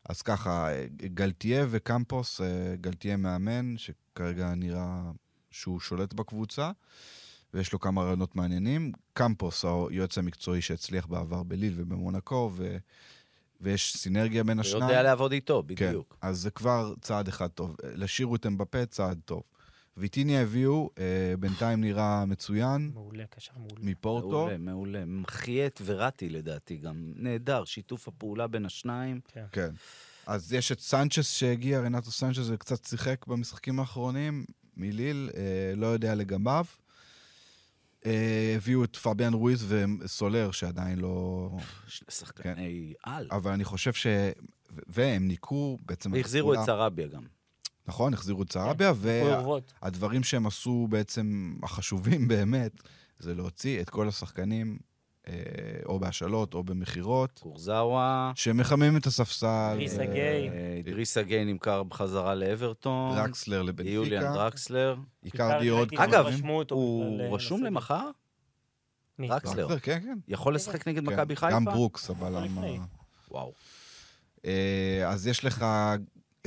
[0.09, 5.11] אז ככה, אה, גלטיה וקמפוס, אה, גלטיה מאמן, שכרגע נראה
[5.51, 6.71] שהוא שולט בקבוצה,
[7.53, 8.91] ויש לו כמה רעיונות מעניינים.
[9.13, 12.77] קמפוס, היועץ המקצועי שהצליח בעבר בליל ובמונקו, ו...
[13.61, 14.83] ויש סינרגיה בין הוא השניים.
[14.83, 16.17] יודע לעבוד איתו, כן, בדיוק.
[16.21, 17.75] אז זה כבר צעד אחד טוב.
[17.83, 19.43] לשיר אותם בפה, צעד טוב.
[19.97, 23.75] ויטיניה הביאו, אה, בינתיים נראה מצוין, מעולה, קשר מעולה.
[23.81, 24.29] מפורטו.
[24.29, 25.05] מעולה, מעולה.
[25.05, 27.13] מחיה את וראטי לדעתי גם.
[27.15, 29.19] נהדר, שיתוף הפעולה בין השניים.
[29.51, 29.69] כן.
[30.25, 34.45] אז יש את סנצ'ס שהגיע, רנטו סנצ'ס, וקצת שיחק במשחקים האחרונים,
[34.77, 36.65] מליל, אה, לא יודע לגביו.
[38.05, 41.49] אה, הביאו את פביאן רואיס וסולר, שעדיין לא...
[41.87, 43.27] שחקני על.
[43.31, 44.07] אבל אני חושב ש...
[44.69, 46.11] והם ניקו בעצם...
[46.13, 47.36] והחזירו את סרביה גם.
[47.87, 48.93] נכון, החזירו את סרביה,
[49.35, 49.73] אורוות.
[49.83, 52.71] והדברים שהם עשו בעצם, החשובים באמת,
[53.19, 54.77] זה להוציא את כל השחקנים,
[55.27, 55.33] אה,
[55.85, 58.31] או בהשאלות או במכירות, קורזאווה.
[58.35, 59.73] שמחממים את הספסל.
[59.75, 60.49] דריסה אה, גיי.
[60.83, 63.15] דריסה גיי נמכר בחזרה לאברטון.
[63.15, 64.95] דרקסלר יוליאן לבנפיקה, דרקסלר.
[65.25, 66.25] הכרתי עוד ראיתי אגב,
[66.71, 67.63] הוא אה, רשום.
[67.63, 68.09] למחר?
[69.19, 69.79] דרקסלר.
[69.79, 70.17] כן, כן.
[70.27, 71.13] יכול לשחק נגד כן.
[71.13, 71.51] מכבי חיפה?
[71.55, 72.47] גם ברוקס, אבל.
[73.31, 73.53] וואו.
[75.05, 75.65] אז יש לך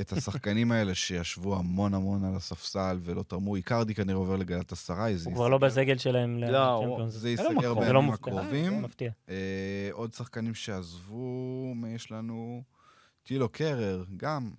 [0.01, 3.55] את השחקנים האלה שישבו המון המון על הספסל ולא תרמו.
[3.55, 5.57] איקרדי כנראה עובר לגלת עשרה, זה הוא כבר לא.
[5.57, 7.13] בסגל שלהם לא, לצ'מפיונס.
[7.13, 8.29] זה זה לא ייסגר לא בימים מופתע.
[8.29, 8.85] הקרובים.
[9.29, 12.63] אה, עוד שחקנים שעזבו, מי יש לנו?
[13.23, 14.51] טילו קרר, גם,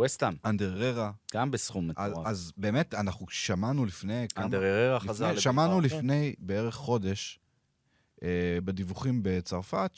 [0.00, 1.10] וסטאם, אנדר ררה.
[1.34, 2.26] גם בסכום אז, מטורף.
[2.26, 4.44] אז באמת, אנחנו שמענו לפני כמה...
[4.44, 5.40] אנדר הררה חזר לפני, לבית"ר.
[5.40, 5.82] שמענו כן.
[5.82, 7.40] לפני בערך חודש,
[8.22, 9.90] אה, בדיווחים בצרפת,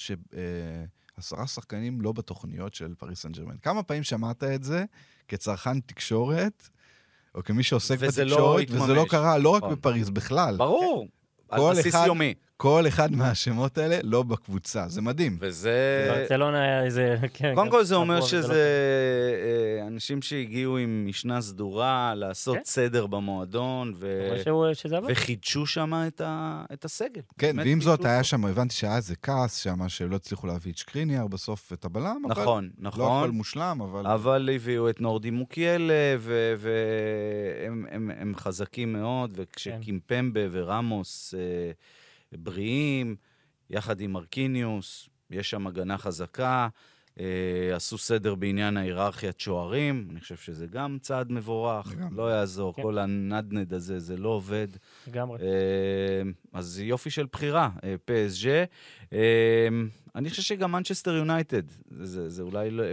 [1.18, 3.56] שעשרה שחקנים לא בתוכניות של פריס סן ג'רמן.
[3.62, 4.84] כמה פעמים שמעת את זה
[5.28, 6.68] כצרכן תקשורת,
[7.34, 9.04] או כמי שעוסק וזה לא בתקשורת, וזה לא.
[9.08, 9.74] קרה לא רק נכון.
[9.74, 10.56] בפריז, בכלל.
[10.56, 11.08] ברור.
[11.48, 12.34] על כל בסיס אחד- יומי.
[12.60, 15.36] כל אחד מהשמות האלה לא בקבוצה, זה מדהים.
[15.40, 16.08] וזה...
[16.10, 17.16] ברצלונה היה איזה...
[17.34, 18.64] כן, קודם כל זה אומר שזה
[19.80, 22.62] אה, אנשים שהגיעו עם משנה סדורה, לעשות כן.
[22.64, 24.30] סדר במועדון, ו-
[24.96, 25.08] עבד.
[25.10, 27.20] וחידשו שם את ה- את הסגל.
[27.38, 28.24] כן, ועם זאת היה.
[28.24, 32.42] שם, הבנתי שהיה איזה כעס שם, שלא הצליחו להביא את שקריניאר בסוף, את הבלם, אבל
[32.42, 33.30] נכון, לא הכל נכון.
[33.30, 34.06] מושלם, אבל...
[34.06, 36.16] אבל הביאו את נורדי מוקיאלה,
[36.58, 39.42] והם הם, הם חזקים מאוד, כן.
[39.42, 41.40] וכשקימפמבה וראמוס אה,
[42.32, 43.16] בריאים,
[43.70, 46.68] יחד עם מרקיניוס, יש שם הגנה חזקה.
[47.20, 47.24] אה,
[47.76, 52.16] עשו סדר בעניין ההיררכיית שוערים, אני חושב שזה גם צעד מבורך, לגמרי.
[52.16, 52.82] לא יעזור, כן.
[52.82, 54.68] כל הנדנד הזה, זה לא עובד.
[55.08, 55.38] לגמרי.
[55.42, 56.22] אה,
[56.52, 58.46] אז יופי של בחירה, אה, PSG.
[59.12, 59.68] אה,
[60.14, 61.62] אני חושב שגם מנצ'סטר יונייטד,
[62.02, 62.84] זה, זה, אולי, לא-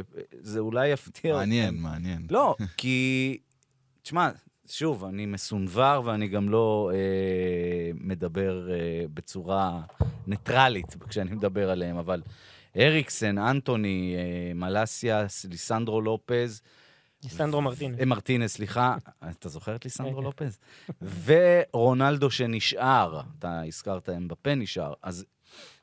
[0.41, 1.75] זה אולי יפתיע מעניין.
[1.75, 2.27] מעניין.
[2.29, 3.38] לא, כי,
[4.01, 4.29] תשמע,
[4.68, 9.82] שוב, אני מסונבר ואני גם לא אה, מדבר אה, בצורה
[10.28, 12.22] ניטרלית כשאני מדבר עליהם, אבל
[12.78, 16.61] אריקסן, אנטוני, אה, מלאסיאס, ליסנדרו לופז,
[17.24, 17.99] ליסנדרו מרטינס.
[17.99, 18.95] אה, מרטינס, סליחה,
[19.32, 20.24] אתה זוכר את ליסנדרו כן.
[20.24, 20.59] לופז?
[21.26, 25.26] ורונלדו שנשאר, אתה הזכרת אמבפה נשאר, אז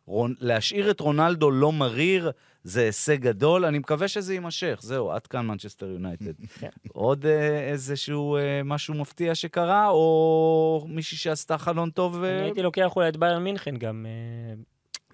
[0.07, 0.35] רונ...
[0.41, 2.30] להשאיר את רונלדו לא מריר
[2.65, 4.79] זה הישג גדול, אני מקווה שזה יימשך.
[4.83, 6.33] זהו, עד כאן מנצ'סטר יונייטד.
[6.61, 6.69] כן.
[6.89, 12.25] עוד אה, איזשהו אה, משהו מפתיע שקרה, או מישהי שעשתה חלון טוב?
[12.25, 14.07] אה, אני הייתי לוקח אולי את ביירן מינכן גם.
[14.09, 14.55] אה,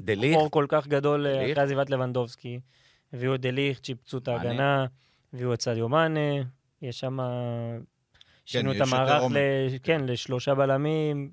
[0.00, 0.36] דליך?
[0.36, 1.52] חור כל כך גדול אה?
[1.52, 2.60] אחרי עזיבת לבנדובסקי.
[3.12, 4.28] הביאו את דליך, צ'יפצו את.
[4.28, 4.86] ההגנה,
[5.34, 6.42] הביאו את סדיו מאנה,
[6.82, 7.18] יש שם...
[8.44, 9.32] שינו את המערך.
[9.82, 11.30] כן, לשלושה בלמים.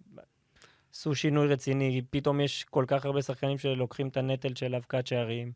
[0.93, 5.51] עשו שינוי רציני, פתאום יש כל כך הרבה שחקנים שלוקחים את הנטל של אבקת שערים,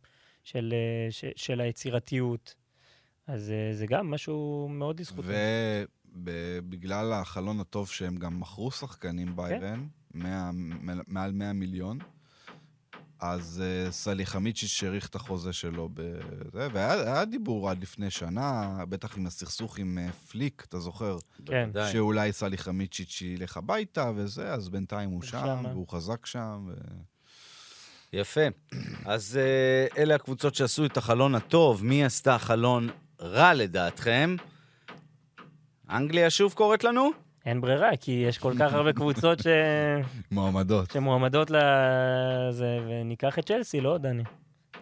[0.49, 1.25] של, אה, ש...
[1.35, 2.55] של היצירתיות.
[3.27, 5.27] אז אה, זה גם משהו מאוד לזכותם.
[6.15, 11.99] ובגלל החלון הטוב שהם גם מכרו שחקנים ביירן, 100 מ- מעל 100 מיליון,
[13.19, 19.17] אז uh, סליחמיצ'יץ' האריך את החוזה שלו בזה, והיה היה דיבור עד לפני שנה, בטח
[19.17, 21.17] עם הסכסוך עם uh, פליק, אתה זוכר?
[21.45, 21.69] כן.
[21.91, 25.69] שאולי סליחמיצ'יץ' ילך הביתה וזה, אז בינתיים הוא הוא שם, שמה.
[25.69, 26.67] והוא חזק שם.
[26.67, 26.73] ו...
[28.13, 28.41] יפה.
[29.05, 31.85] אז אה, אלה הקבוצות שעשו את החלון הטוב.
[31.85, 32.89] מי עשתה חלון
[33.21, 34.35] רע לדעתכם?
[35.89, 37.09] אנגליה שוב קוראת לנו?
[37.45, 39.47] אין ברירה, כי יש כל כך הרבה קבוצות ש...
[40.31, 40.91] מועמדות.
[40.91, 44.23] שמועמדות לזה, וניקח את צ'לסי, לא, דני?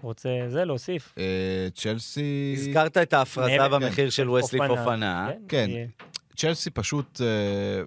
[0.02, 1.14] רוצה זה, להוסיף.
[1.18, 2.54] אה, צ'לסי...
[2.58, 4.60] הזכרת את ההפרזה במחיר של וסלי.
[4.68, 5.30] פופנה.
[5.48, 5.68] כן.
[5.68, 5.86] כי-
[6.36, 7.84] צ'לסי פשוט, אה,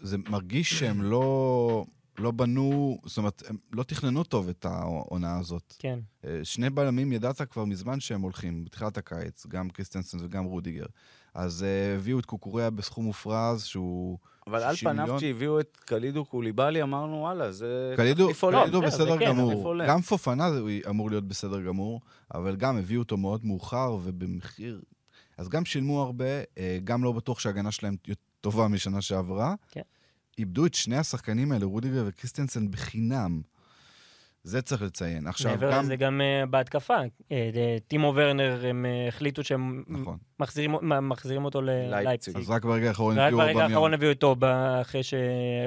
[0.00, 1.84] זה מרגיש שהם לא,
[2.20, 5.74] לא בנו, זאת אומרת, הם לא תכננו טוב את העונה הזאת.
[5.78, 5.98] כן.
[6.24, 10.86] אה, שני בלמים ידעת כבר מזמן שהם הולכים, בתחילת הקיץ, גם קריסטנסן וגם רודיגר.
[11.34, 14.18] אז אה, הביאו את קוקוריה בסכום מופרז, שהוא...
[14.46, 15.18] אבל על 60 פניו מיליון.
[15.18, 17.94] כשהביאו את קלידו קוליבאלי, אמרנו, וואלה, זה...
[17.96, 18.28] קלידו.
[18.40, 19.74] קלידו בסדר, בסדר זה כן, גמור.
[19.88, 22.00] גם פופאנה זה- אמור להיות בסדר גמור,
[22.34, 24.80] אבל גם הביאו אותו מאוד מאוחר ובמחיר...
[25.38, 26.24] אז גם שילמו הרבה,
[26.58, 27.96] אה, גם לא בטוח שההגנה שלהם
[28.40, 29.54] טובה משנה שעברה.
[29.70, 29.80] כן.
[30.40, 33.40] איבדו את שני השחקנים האלה, רודיגר וקריסטנסן, בחינם.
[34.44, 35.26] זה צריך לציין.
[35.26, 35.82] עכשיו, מעבר גם...
[35.84, 36.96] לזה גם אה, בהתקפה.
[36.96, 40.16] אה, אה, טימו ורנר, הם אה, החליטו שהם נכון.
[40.40, 41.90] מחזירים- מה, מחזירים אותו לייפציג.
[42.06, 42.36] ללייפציג.
[42.36, 43.70] אז רק ברגע האחרון הביאו ברגע אובמיאנג.
[43.72, 45.14] האחרון הביאו טובה, אחרי ש...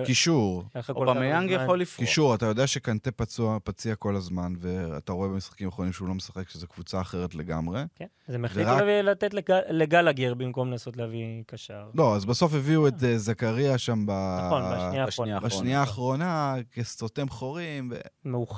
[0.06, 0.64] קישור.
[0.90, 1.52] אובמיאנג.
[1.52, 2.08] יכול לפרוח.
[2.08, 6.50] קישור, אתה יודע שקנטה פצוע, פציע כל הזמן, ואתה רואה במשחקים האחרונים שהוא לא משחק,
[6.50, 7.82] שזו קבוצה אחרת לגמרי.
[7.96, 8.06] כן.
[8.28, 11.84] אז הם החליטו ורק- לתת לג- לגלגר במקום לנסות להביא קשר.
[11.96, 14.12] לא, אז בסוף הביאו את זכריה שם ב...
[14.46, 15.40] נכון, בשנייה האחרונה.
[15.40, 17.96] בשנייה האחרונה, כסותם חורים, ו...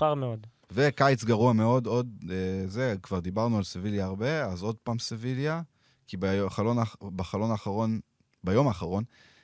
[0.05, 0.47] מאוחר מאוד.
[0.71, 5.61] וקיץ גרוע מאוד, עוד אה, זה, כבר דיברנו על סביליה הרבה, אז עוד פעם סביליה,
[6.07, 6.77] כי בחלון,
[7.15, 7.99] בחלון האחרון,
[8.43, 9.03] ביום האחרון,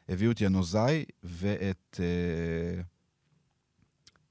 [0.10, 2.82] הביאו את ינוזאי ואת אה,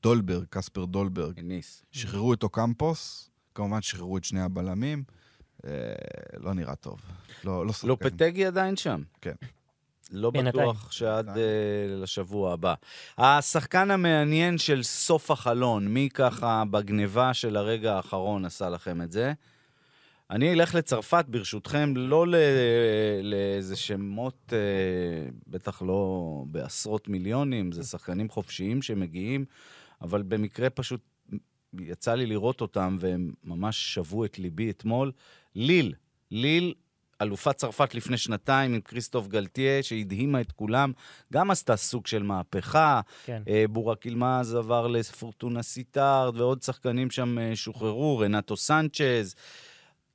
[0.03, 1.41] דולברג, קספר דולברג.
[1.41, 1.83] ניס.
[1.93, 5.05] שחררו את אוקמפוס, כמובן שחררו את שני הבלמים,
[5.65, 5.71] אה,
[6.37, 7.01] לא נראה טוב.
[7.45, 7.89] לא, לא שחקן.
[7.89, 9.03] לופטגי עדיין שם.
[9.21, 9.35] כן.
[10.13, 10.65] לא בינתיים.
[10.69, 11.29] בטוח שעד.
[11.29, 11.43] אה,
[12.03, 12.75] לשבוע הבא.
[13.19, 19.33] השחקן המעניין של סוף החלון, מי ככה בגניבה של הרגע האחרון עשה לכם את זה?
[20.31, 22.35] אני אלך לצרפת, ברשותכם, לא ל-
[23.23, 24.59] לאיזה שמות, אה,
[25.47, 29.45] בטח לא בעשרות מיליונים, זה שחקנים חופשיים שמגיעים,
[30.03, 31.01] אבל במקרה פשוט
[31.81, 35.13] יצא לי לראות אותם, והם ממש שבו את ליבי אתמול.
[35.55, 35.95] ליל,
[36.31, 36.75] ליל,
[37.23, 40.93] אלופת צרפת לפני שנתיים עם כריסטוף גלטיה, שהדהימה את כולם,
[41.33, 43.01] גם עשתה סוג של מהפכה.
[43.25, 43.43] כן.
[43.49, 49.35] אה, בורק אילמז עבר לפורטונה סיטארד, ועוד שחקנים שם אה, שוחררו, רנטו סנצ'ז.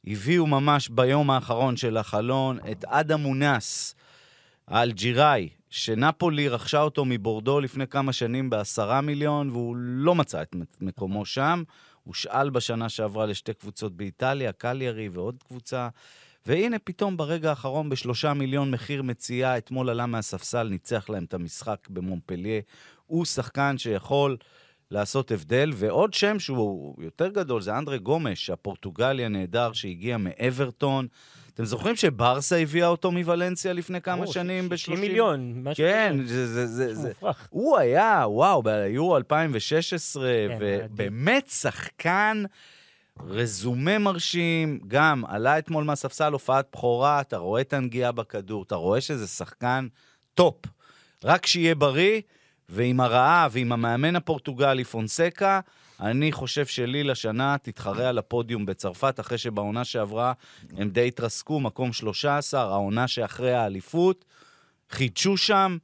[0.08, 3.96] הביאו ממש ביום האחרון של החלון את אדם אונאס,
[4.68, 11.26] האלג'יראי, שנפולי רכשה אותו מבורדו לפני כמה שנים בעשרה מיליון, והוא לא מצא את מקומו
[11.26, 11.64] שם.
[12.04, 15.90] הושאל בשנה שעברה לשתי קבוצות באיטליה, קליירי ועוד קבוצה.
[16.46, 21.88] והנה פתאום ברגע האחרון בשלושה מיליון מחיר מציאה, אתמול עלה מהספסל, ניצח להם את המשחק
[21.90, 22.62] במונפליה.
[23.06, 24.38] הוא שחקן שיכול
[24.92, 31.08] לעשות הבדל, ועוד שם שהוא יותר גדול זה אנדרה גומש, הפורטוגלי הנהדר שהגיע מאברטון.
[31.54, 34.78] אתם זוכרים שברסה הביאה אותו מוולנסיה לפני כמה שנים ב-30?
[34.78, 36.18] 60 מיליון, משהו כן.
[36.26, 37.12] זה, זה, זה, זה.
[37.50, 42.44] הוא היה, וואו, ביורו 2016, כן, ובאמת שחקן
[43.20, 49.02] רזומה מרשים, גם עלה אתמול מהספסל הופעת בכורה, אתה רואה את הנגיעה בכדור, אתה רואה
[49.02, 49.88] שזה שחקן
[50.34, 50.56] טופ.
[51.24, 52.22] רק שיהיה בריא,
[52.70, 55.60] ועם הרעב ועם המאמן הפורטוגלי פונסקה,
[56.00, 60.34] אני חושב שליל השנה תתחרה על הפודיום בצרפת, אחרי שבעונה שעברה
[60.78, 64.26] הם די התרסקו, מקום 13, העונה שאחרי האליפות,
[64.90, 65.78] חידשו שם,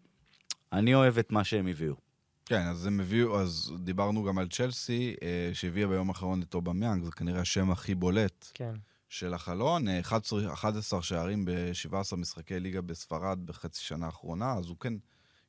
[0.74, 2.11] אני אוהב את מה שהם הביאו.
[2.52, 7.04] כן, אז הם הביאו, אז דיברנו גם על צ'לסי, אה, שהביאה ביום האחרון את אובמיאנג,
[7.04, 8.74] זה כנראה השם הכי בולט כן.
[9.10, 9.88] של החלון.
[9.88, 14.94] אה, 11, 11 שערים ב-17 משחקי ליגה בספרד בחצי שנה האחרונה, אז הוא כן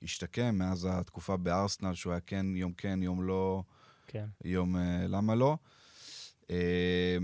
[0.03, 3.63] השתקם מאז התקופה בארסנל, שהוא היה כן, יום כן, יום לא,
[4.07, 4.27] כן.
[4.45, 5.57] יום אה, למה לא.
[6.51, 7.17] אה,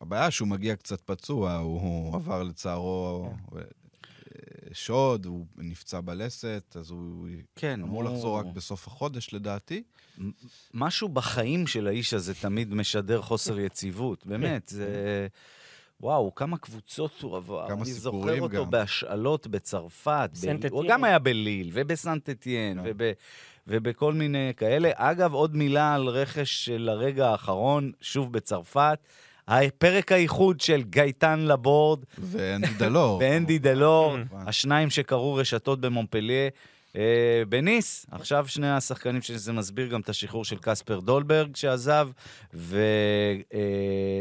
[0.00, 3.60] הבעיה שהוא מגיע קצת פצוע, הוא, הוא עבר לצערו אה,
[4.72, 9.82] שוד, הוא נפצע בלסת, אז הוא כן, אמור לחזור רק בסוף החודש לדעתי.
[10.74, 15.26] משהו בחיים של האיש הזה תמיד משדר חוסר יציבות, באמת, זה...
[16.00, 17.68] וואו, כמה קבוצות הוא עבר.
[17.68, 18.70] כמה אני סיפורים זוכר אותו גם.
[18.70, 20.30] בהשאלות בצרפת.
[20.60, 20.84] ב- הוא.
[20.88, 22.84] גם היה בליל, ובסנט אתיין, כן.
[22.86, 23.10] וב...
[23.66, 24.90] ובכל מיני כאלה.
[24.94, 28.98] אגב, עוד מילה על רכש של הרגע האחרון, שוב בצרפת.
[29.78, 33.18] פרק האיחוד של גייטן לבורד ואנדי דלור.
[33.22, 34.48] ואנדי דלור, כמובן.
[34.48, 36.48] השניים שקראו רשתות במונפליה.
[36.96, 42.08] אה, בניס, עכשיו שני השחקנים שזה מסביר גם את השחרור של קספר דולברג שעזב,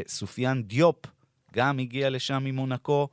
[0.05, 1.05] וסופיאן דיופ
[1.53, 3.07] גם הגיע לשם ממונקו.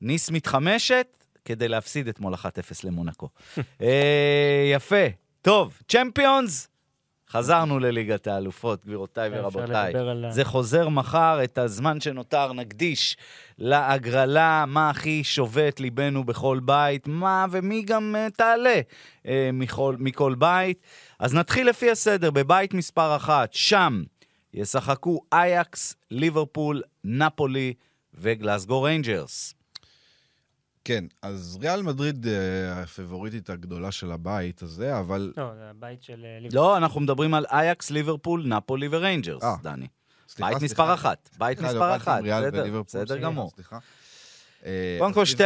[0.00, 1.06] ניס מתחמשת
[1.44, 2.38] כדי להפסיד אתמול 1-0
[2.84, 3.28] למונקו.
[3.82, 5.06] אה, יפה.
[5.42, 6.68] טוב, צ'מפיונס,
[7.30, 9.92] חזרנו לליגת האלופות, גבירותיי ורבותיי.
[10.30, 13.16] זה חוזר מחר, את הזמן שנותר נקדיש
[13.58, 18.80] להגרלה, מה הכי שובת ליבנו בכל בית, מה ומי גם אה, תעלה
[19.22, 20.82] אה, מכל, מכל בית.
[21.18, 24.02] אז נתחיל לפי הסדר, בבית מספר אחת, שם
[24.54, 27.74] ישחקו אייקס, ליברפול, נפולי
[28.14, 29.59] וגלסגו ריינג'רס.
[30.84, 35.32] כן, אז ריאל מדריד אה, הפייבוריטית הגדולה של הבית הזה, אבל...
[35.36, 36.60] לא, זה הבית של אה, ליברפול.
[36.60, 39.86] לא, אנחנו מדברים על אייקס, ליברפול, נפולי וריינג'רס, אה, דני.
[40.38, 40.62] בית.
[40.62, 42.22] מספר אחת, בית סליחה, מספר עם אחת,
[42.86, 43.52] בסדר, גמור.
[44.98, 45.44] קודם כל, שתי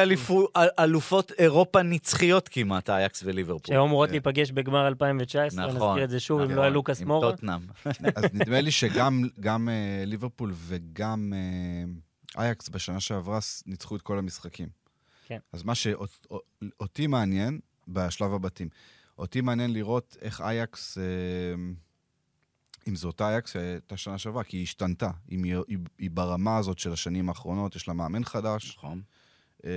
[0.78, 3.66] אלופות אירופה נצחיות כמעט, אייקס וליברפול.
[3.66, 4.12] שהיו אמורות כן.
[4.12, 7.30] להיפגש בגמר 2019, נכון, נזכיר את זה שוב, אם נכון, לא היה לוקאס מורה.
[7.30, 7.60] טוטנאם.
[8.16, 9.68] אז נדמה לי שגם גם,
[10.06, 11.32] ליברפול וגם
[12.38, 14.83] אייקס בשנה שעברה ניצחו את כל המשחקים.
[15.34, 15.40] כן.
[15.52, 18.68] אז מה שאותי מעניין, בשלב הבתים,
[19.18, 21.04] אותי מעניין לראות איך אייקס, אה,
[22.88, 25.10] אם זו אותה אייקס שהייתה שנה שעברה, כי היא השתנתה.
[25.30, 29.02] אם היא, היא, היא ברמה הזאת של השנים האחרונות, יש לה מאמן חדש, נכון.
[29.64, 29.70] אה,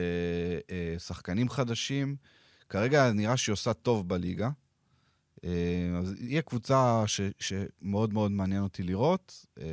[0.71, 2.15] אה, שחקנים חדשים.
[2.69, 4.49] כרגע נראה שהיא עושה טוב בליגה.
[5.43, 9.65] אה, אז היא הקבוצה ש, שמאוד מאוד מעניין אותי לראות, אה,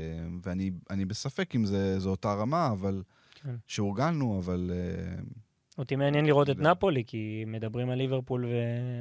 [0.42, 3.02] ואני אני בספק אם זה, זו אותה רמה, אבל...
[3.34, 3.56] כן.
[3.66, 4.70] שהורגלנו, אבל...
[5.78, 6.58] אותי מעניין לראות את.
[6.58, 8.46] נפולי, כי מדברים על ליברפול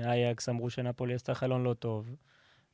[0.03, 2.09] ואייקס, אמרו שנפולי עשתה חלון לא טוב.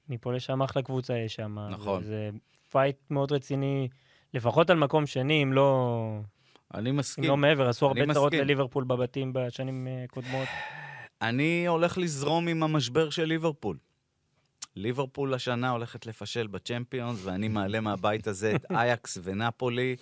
[0.09, 1.59] מפה לשם אחלה קבוצה יש שם.
[1.69, 2.03] נכון.
[2.03, 2.29] זה
[2.71, 3.87] פייט מאוד רציני,
[4.33, 6.19] לפחות על מקום שני, אם לא,
[6.73, 7.23] אני אם מסכים.
[7.23, 7.69] לא מעבר.
[7.69, 8.33] עשו הרבה צרות.
[8.33, 10.47] לליברפול בבתים בשנים אה, קודמות.
[11.21, 13.77] אני הולך לזרום עם המשבר של ליברפול.
[14.75, 19.95] ליברפול השנה הולכת לפשל בצ'מפיונס, ואני מעלה מהבית הזה את אייקס ונפולי.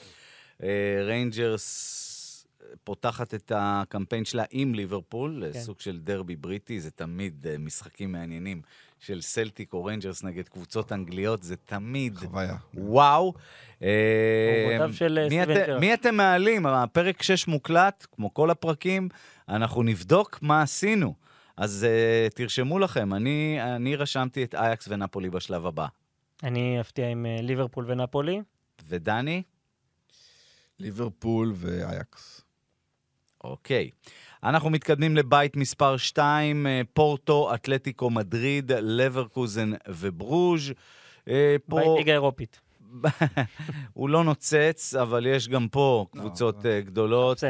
[0.63, 2.06] אה, ריינג'רס
[2.83, 5.59] פותחת את הקמפיין שלה עם ליברפול, כן.
[5.59, 8.61] סוג של דרבי בריטי, זה תמיד אה, משחקים מעניינים
[8.99, 12.55] של סלטיק או ריינג'רס נגד קבוצות אנגליות, זה תמיד חוויה.
[12.73, 13.33] וואו.
[13.81, 13.87] אה,
[14.81, 14.87] אה,
[15.29, 15.79] מי ג'רארד.
[15.79, 16.65] מי אתם מעלים?
[16.65, 19.09] הפרק 6 מוקלט, כמו כל הפרקים,
[19.49, 21.13] אנחנו נבדוק מה עשינו.
[21.57, 21.87] אז
[22.29, 25.87] אה, תרשמו לכם, אני, אני רשמתי את אייקס ונפולי בשלב הבא.
[26.43, 28.41] אני אפתיע עם ליברפול ונפולי.
[28.87, 29.43] ודני?
[30.79, 32.46] ליברפול ואייקס.
[33.47, 33.89] אוקיי.
[34.43, 40.71] אנחנו מתקדמים לבית מספר 2, פורטו, אתלטיקו מדריד, לברקוזן וברוז'.
[41.27, 41.75] אה, פה...
[41.79, 42.59] בית ליגה אירופית.
[43.93, 46.69] הוא לא נוצץ, אבל יש גם פה לא, קבוצות לא.
[46.69, 47.43] אה, גדולות.
[47.43, 47.49] אה,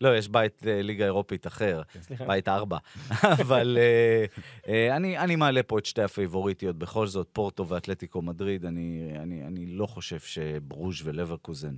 [0.00, 1.82] לא, יש בית אה, ליגה אירופית אחר.
[2.26, 2.78] בית ארבע.
[3.42, 4.24] אבל אה,
[4.68, 9.46] אה, אני אני מעלה פה את שתי הפייבוריטיות, בכל זאת, פורטו ואתלטיקו מדריד, אני אני-
[9.46, 11.74] אני לא חושב שברוז' ולברקוזן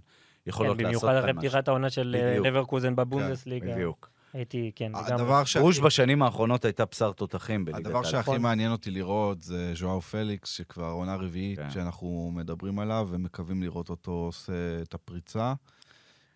[0.46, 1.50] יכולות כן, לעשות במיוחד אחרי כאן משהו.
[1.50, 2.38] פתיחת העונה של אה.
[2.38, 3.72] לברקוזן בבונדסליגה.
[3.74, 4.10] בדיוק.
[4.32, 5.12] הייתי, כן, לגמרי.
[5.12, 8.02] הדבר ש- ברוז' בשנים האחרונות הייתה בשר תותחים בליגת הדבר.
[8.02, 8.42] שהכי נכון.
[8.42, 11.70] מעניין אותי לראות זה ז'ואר פליקס, שכבר עונה רביעית כן.
[11.70, 15.54] שאנחנו מדברים עליו ומקווים לראות אותו עושה את הפריצה.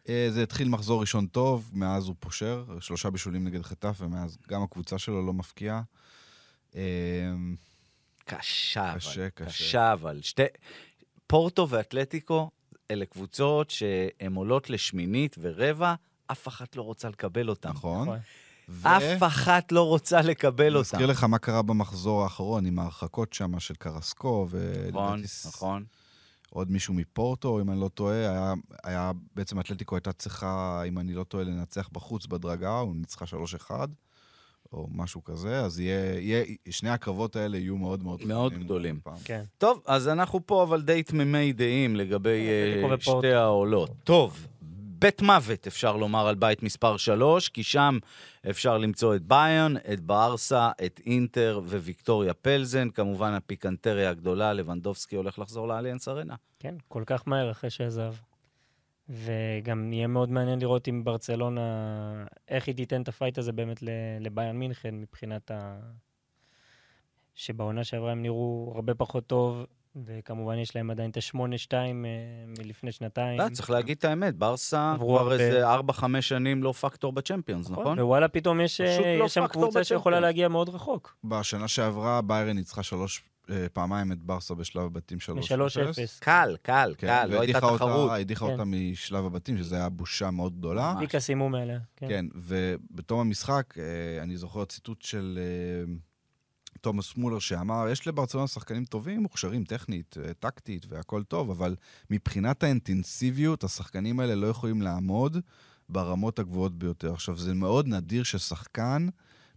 [0.08, 4.62] אה, זה התחיל מחזור ראשון טוב, מאז הוא פושר, שלושה בישולים נגד חטף, ומאז גם
[4.62, 5.82] הקבוצה שלו לא מפקיעה.
[6.76, 6.80] אה,
[8.24, 8.98] קשה, אבל.
[8.98, 9.44] קשה, קשה.
[9.44, 10.20] קשה, אבל.
[10.22, 10.42] שתי...
[11.26, 12.50] פורטו ואתלטיקו
[12.90, 15.94] אלה קבוצות שהן עולות לשמינית ורבע,
[16.26, 17.68] אף אחת לא רוצה לקבל אותן.
[17.68, 18.02] נכון.
[18.02, 18.18] נכון.
[18.68, 20.80] ו- אף אחת לא רוצה לקבל אני אותן.
[20.80, 24.46] מזכיר לך מה קרה במחזור האחרון עם ההרחקות שם של קרסקו,
[24.88, 25.84] נכון, נכון.
[26.50, 31.14] עוד מישהו מפורטו, אם אני לא טועה, היה, היה, בעצם אתלטיקו הייתה צריכה, אם אני
[31.14, 33.24] לא טועה, לנצח בחוץ בדרגה, הוא ניצחה
[33.70, 33.70] 3-1,
[34.72, 38.24] או משהו כזה, אז יהיה, יהיה, שני הקרבות האלה יהיו מאוד מאוד...
[38.24, 39.00] מאוד חשובים גדולים.
[39.24, 39.42] כן.
[39.58, 42.48] טוב, אז אנחנו פה אבל די תמימי דעים לגבי
[42.84, 43.18] אתלטיקו אה.
[43.18, 43.90] שתי העולות.
[44.04, 44.46] טוב,
[45.00, 47.98] בית מוות אפשר לומר על בית מספר 3, כי שם
[48.50, 52.90] אפשר למצוא את ביון, את בארסה, את אינטר וויקטוריה פלזן.
[52.90, 56.34] כמובן הפיקנטריה הגדולה, לבנדובסקי הולך לחזור לאליאנס ארנה.
[56.58, 58.14] כן, כל כך מהר אחרי שעזב.
[59.10, 61.60] וגם יהיה מאוד מעניין לראות אם ברצלונה,
[62.48, 63.82] איך היא תיתן את הפייט הזה באמת
[64.20, 65.80] לביאן מינכן מבחינת ה...
[67.34, 71.84] שבעונה שעברה הם נראו הרבה פחות טוב, וכמובן יש להם עדיין את ה-8-2 אה,
[72.58, 73.40] מלפני שנתיים.
[73.40, 75.32] לא, צריך להגיד את האמת, ברסה עברו כבר.
[75.32, 77.98] איזה 4-5 שנים לא פקטור בצ'מפיונס, נכון?
[77.98, 80.20] ווואלה, פתאום יש, אה, לא שם קבוצה שיכולה.
[80.20, 81.16] להגיע מאוד רחוק.
[81.24, 83.29] בשנה שעברה ביירן ניצחה שלוש, אה,
[83.72, 85.32] פעמיים את ברסה בשלב הבתים 3-0.
[85.34, 86.20] ב-3-0.
[86.20, 87.90] קל, קל, כן, קל, לא הייתה והדיחה תחרות.
[87.90, 88.52] אותה, הדיחה כן.
[88.52, 90.94] אותה משלב הבתים, שזה היה בושה מאוד גדולה.
[90.98, 91.78] פיקה סיימו מעליה.
[91.96, 92.08] כן.
[92.08, 95.92] כן, ובתום המשחק, אה, אני זוכר ציטוט של אה,
[96.80, 101.76] תומאס מולר שאמר, יש לברצלונה שחקנים טובים, מוכשרים טכנית, אה, טקטית והכל טוב, אבל
[102.10, 105.36] מבחינת האינטנסיביות, השחקנים האלה לא יכולים לעמוד
[105.88, 107.12] ברמות הגבוהות ביותר.
[107.12, 109.08] עכשיו, זה מאוד נדיר ששחקן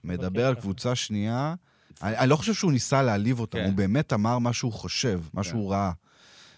[0.04, 0.56] מדבר על.
[0.56, 1.56] קבוצה שנייה.
[2.02, 3.66] אני, אני לא חושב שהוא ניסה להעליב אותם, כן.
[3.66, 5.50] הוא באמת אמר מה שהוא חושב, מה כן.
[5.50, 5.92] שהוא ראה.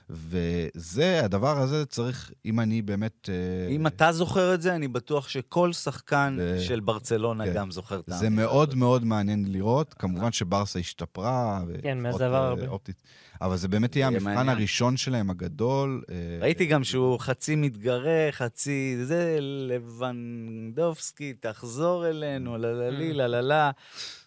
[0.10, 3.30] וזה, הדבר הזה צריך, אם אני באמת...
[3.30, 7.54] אה, אם אתה זוכר את זה, אני בטוח שכל שחקן ו- של ברצלונה כן.
[7.54, 8.76] גם זוכר את זה האמירה מאוד.
[8.76, 9.94] מאוד מעניין לראות.
[9.94, 11.62] כמובן שברסה השתפרה.
[11.82, 12.68] כן, מאז עבר אה, הרבה.
[12.68, 13.02] אופטית.
[13.42, 14.50] אבל זה באמת יהיה המבחן מעניין.
[14.50, 16.04] הראשון שלהם הגדול.
[16.10, 23.14] אה, ראיתי גם שהוא חצי מתגרה, חצי זה, לבנדובסקי, תחזור אלינו, לה לה לי, Mm.
[23.14, 23.72] לה לה לה.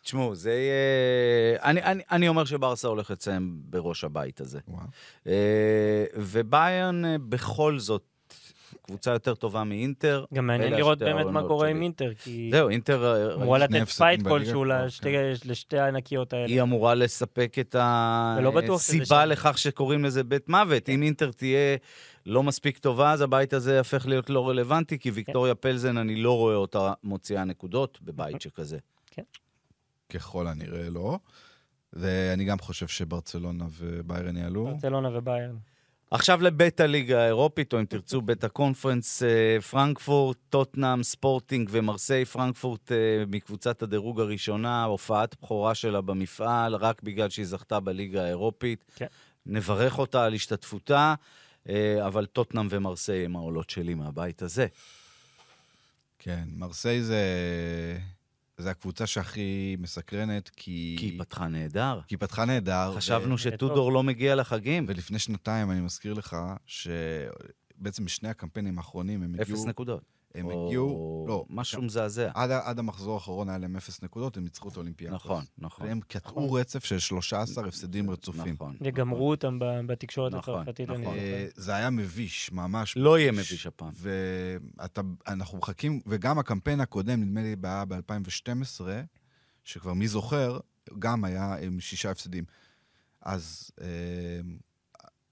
[0.03, 1.63] תשמעו, זה יהיה...
[1.63, 4.59] אני, אני, אני אומר שברסה הולך לציין בראש הבית הזה.
[4.69, 4.83] וואו.
[5.27, 8.03] אה, וביירן אה, בכל זאת
[8.89, 10.24] קבוצה יותר טובה מאינטר.
[10.34, 11.68] גם מעניין לראות באמת מה קורה.
[11.68, 13.34] עם אינטר, כי זהו, אינטר...
[13.34, 15.16] אמורה לתת פייט כלשהו כבר, לשתי-
[15.49, 16.47] לשתי הענקיות האלה.
[16.47, 19.24] היא אמורה לספק את הסיבה.
[19.24, 20.89] לכך שקוראים לזה בית מוות.
[20.89, 21.76] אם אינטר תהיה
[22.26, 26.36] לא מספיק טובה, אז הבית הזה יהפך להיות לא רלוונטי, כי ויקטוריה פלזן, אני לא
[26.36, 28.78] רואה אותה מוציאה נקודות בבית שכזה.
[30.12, 31.18] ככל הנראה לא.
[31.93, 34.64] ואני גם חושב שברצלונה וביירן יעלו.
[34.64, 35.57] ברצלונה וביירן.
[36.11, 42.25] עכשיו לבית הליגה האירופית, או אם תרצו, בית הקונפרנס, אה, פרנקפורט, טוטנאם, ספורטינג ומרסיי.
[42.25, 48.85] פרנקפורט אה, מקבוצת הדירוג הראשונה, הופעת בכורה שלה במפעל, רק בגלל שהיא זכתה בליגה האירופית.
[48.97, 49.07] כן.
[49.47, 51.15] נברך אותה על השתתפותה,
[51.69, 54.67] אה, אבל טוטנאם ומרסיי הם העולות שלי מהבית הזה.
[56.19, 57.23] כן, מרסיי זה,
[58.59, 60.97] זה הקבוצה שהכי מסקרנת, כי...
[60.99, 62.01] כי היא פתחה נהדר.
[62.07, 62.93] כי היא פתחה נהדר.
[62.97, 63.39] חשבנו ו...
[63.39, 64.85] שטודור לא מגיע לחגים.
[64.89, 66.37] ולפני שנתיים, אני מזכיר לך,
[66.67, 69.59] שבעצם בשני הקמפיינים האחרונים הם הגיעו...
[69.59, 70.18] אפס נקודות.
[70.35, 71.24] הם או הגיעו...
[71.29, 72.31] לא, משהו מזעזע.
[72.35, 75.14] עד, עד המחזור האחרון היה להם אפס נקודות, הם ניצחו את האולימפיאקוס.
[75.24, 75.87] נכון, נכון.
[75.87, 78.55] והם קטעו רצף של 13 הפסדים רצופים.
[78.55, 78.76] נכון.
[78.81, 80.91] וגמרו אותם ב- בתקשורת נכון, הצרפתית.
[80.91, 81.14] נכון.
[81.14, 83.91] אה, זה היה מביש, ממש לא יהיה מביש הפעם.
[83.93, 88.81] ואנחנו מחכים, וגם הקמפיין הקודם, נדמה לי, היה ב-2012,
[89.64, 90.59] שכבר מי זוכר,
[90.99, 92.45] גם היה עם שישה הפסדים.
[93.22, 93.87] אז אה,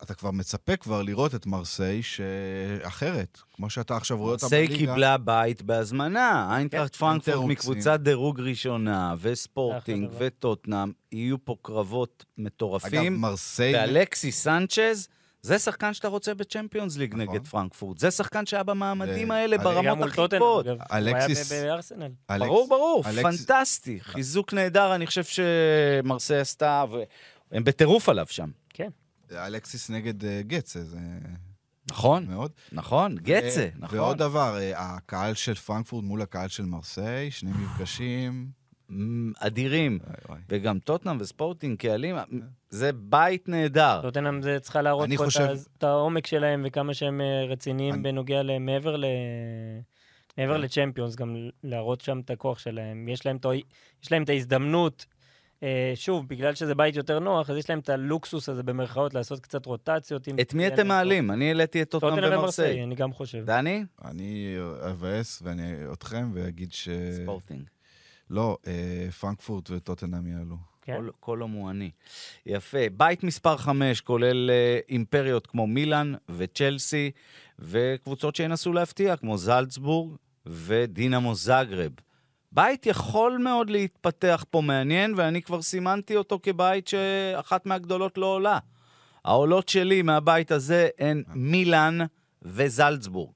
[0.02, 4.78] אתה כבר מצפה כבר לראות את מרסיי שאחרת, כמו שאתה עכשיו רואה אותה מרסיי בליגה.
[4.78, 6.48] קיבלה בית בהזמנה.
[6.54, 10.10] איינטראכט כן, פרנקפורט מקבוצת דירוג ראשונה, וספורטינג.
[10.18, 13.20] וטוטנאם, יהיו פה קרבות אגב, מטורפים.
[13.20, 13.74] מרסיי...
[13.74, 15.08] ואלכסי סנצ'ז,
[15.42, 17.34] זה שחקן שאתה רוצה בצ'מפיונס ליג נכון.
[17.34, 17.98] נגד פרנקפורט.
[17.98, 20.66] זה שחקן שהיה במעמדים ו- האלה ברמות הכי גבוהות.
[20.66, 20.76] אגב.
[20.92, 22.08] אלכסיס- הוא היה ב- בארסנל.
[22.38, 23.98] ברור, ברור, פנטסטי.
[24.00, 26.84] חיזוק נהדר, אני חושב שמרסיי עשתה,
[27.50, 28.50] והם בטירוף עליו שם.
[29.28, 29.36] כן.
[29.36, 30.98] אלכסיס נגד אה, גצה, זה
[31.90, 32.52] נכון, מאוד.
[32.72, 33.98] נכון, גצה, ו- נכון.
[33.98, 38.50] ועוד דבר, אה, הקהל של פרנקפורט מול הקהל של מרסיי, שני מפגשים.
[39.38, 39.98] אדירים.
[40.48, 42.16] וגם טוטנאם וספורטינג קהלים,
[42.70, 43.98] זה בית נהדר.
[44.02, 47.94] טוטנאם זה צריכה להראות אני פה את חושב- את העומק שלהם וכמה שהם אה, רציניים
[47.94, 49.04] אני- בנוגע למעבר ל...
[50.38, 50.60] מעבר כן.
[50.60, 53.08] לצ'מפיונס, גם להראות שם את הכוח שלהם.
[53.08, 53.46] יש להם, את
[54.02, 55.15] יש להם את ההזדמנות, אה,
[55.94, 59.66] שוב, בגלל שזה בית יותר נוח, אז יש להם את הלוקסוס הזה במרכאות לעשות קצת
[59.66, 60.28] רוטציות.
[60.40, 61.30] את מי אתם מעלים?
[61.30, 61.90] אני העליתי את.
[61.90, 62.38] טוטנאם ומרסיי.
[62.38, 63.44] ומרסיי, אני גם חושב.
[63.44, 63.84] דני?
[64.04, 64.56] אני
[64.90, 66.88] אבאס ואני אתכם ואגיד ש...
[67.22, 67.62] ספורטינג.
[68.30, 70.56] לא, אה, פרנקפורט וטוטנאם יעלו.
[70.82, 70.96] כן.
[70.96, 71.90] כל- קולו מואני.
[72.46, 72.78] יפה.
[72.96, 77.10] בית מספר 5 כולל אה, אימפריות כמו מילאן וצ'לסי,
[77.58, 81.92] וקבוצות שינסו להפתיע, כמו זלצבורג ודינמו זאגרב.
[82.56, 88.58] בית יכול מאוד להתפתח פה מעניין, ואני כבר סימנתי אותו כבית שאחת מהגדולות לא עולה.
[89.24, 91.98] העולות שלי מהבית הזה הן מילאן
[92.42, 93.32] וזלצבורג.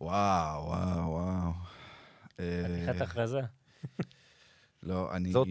[0.00, 1.52] וואו, וואו, וואו.
[2.40, 3.40] אה, חתיכת הכרזה.
[4.82, 5.32] לא, אני...
[5.32, 5.48] זאת-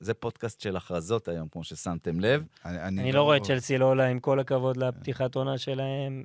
[0.00, 2.44] זה פודקאסט של הכרזות היום, כמו ששמתם לב.
[2.64, 6.24] אני, אני לא רואה את צ'לסי לא עולה, עם כל הכבוד לפתיחת עונה שלהם.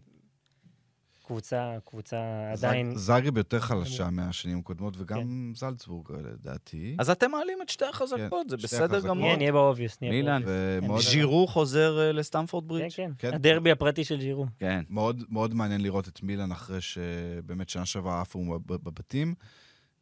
[1.28, 2.96] קבוצה, קבוצה עדיין...
[2.96, 5.54] זאגרב יותר חלשה מהשנים הקודמות, וגם כן.
[5.56, 6.96] זלצבורג, לדעתי.
[7.00, 9.00] אז אתם מעלים את שתי החזקות, זה שתי בסדר.
[9.00, 9.26] גמור.
[9.26, 10.40] נהיה, נהיה ב obvious, נהיה.
[10.82, 11.10] ב obvious.
[11.10, 12.92] ז'ירו חוזר אה, לסטמפורד כן, ברידג'?
[12.96, 13.12] כן.
[13.18, 13.34] כן.
[13.34, 14.46] הדרבי הפרטי של ג'ירו.
[14.60, 14.84] כן.
[14.90, 19.36] מאוד, מעניין לראות את מילאן אחרי שבאמת שנה שעברה עפו בב- בבתים.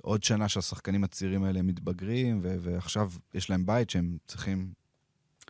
[0.02, 4.68] עוד שנה שהשחקנים הצעירים האלה מתבגרים, ועכשיו יש להם בית שהם צריכים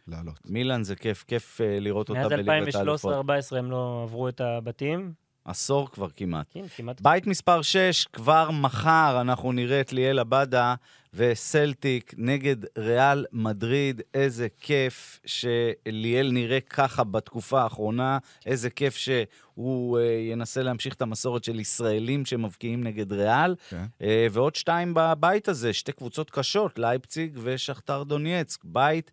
[0.08, 0.40] לעלות.
[0.46, 3.26] מילאן זה כיף, כיף אה, לראות אותה מאז בליגת האלופות.
[3.54, 5.25] 2013-2014 הם לא עברו את הבתים.
[5.46, 6.46] עשור כבר כמעט.
[6.54, 7.02] כן, כמעט.
[7.02, 10.76] בית מספר 6, כבר מחר אנחנו נראה את ליאל עבדה
[11.14, 14.02] וסלטיק נגד ריאל מדריד.
[14.14, 18.18] איזה כיף שליאל נראה ככה בתקופה האחרונה.
[18.46, 23.56] איזה כיף שהוא אה, ינסה להמשיך את המסורת של ישראלים שמבקיעים נגד ריאל.
[23.70, 23.86] כן.
[24.02, 28.64] אה, ועוד שתיים בבית הזה, שתי קבוצות קשות, לייפציג ושכתר דונייצק.
[28.64, 29.12] בית,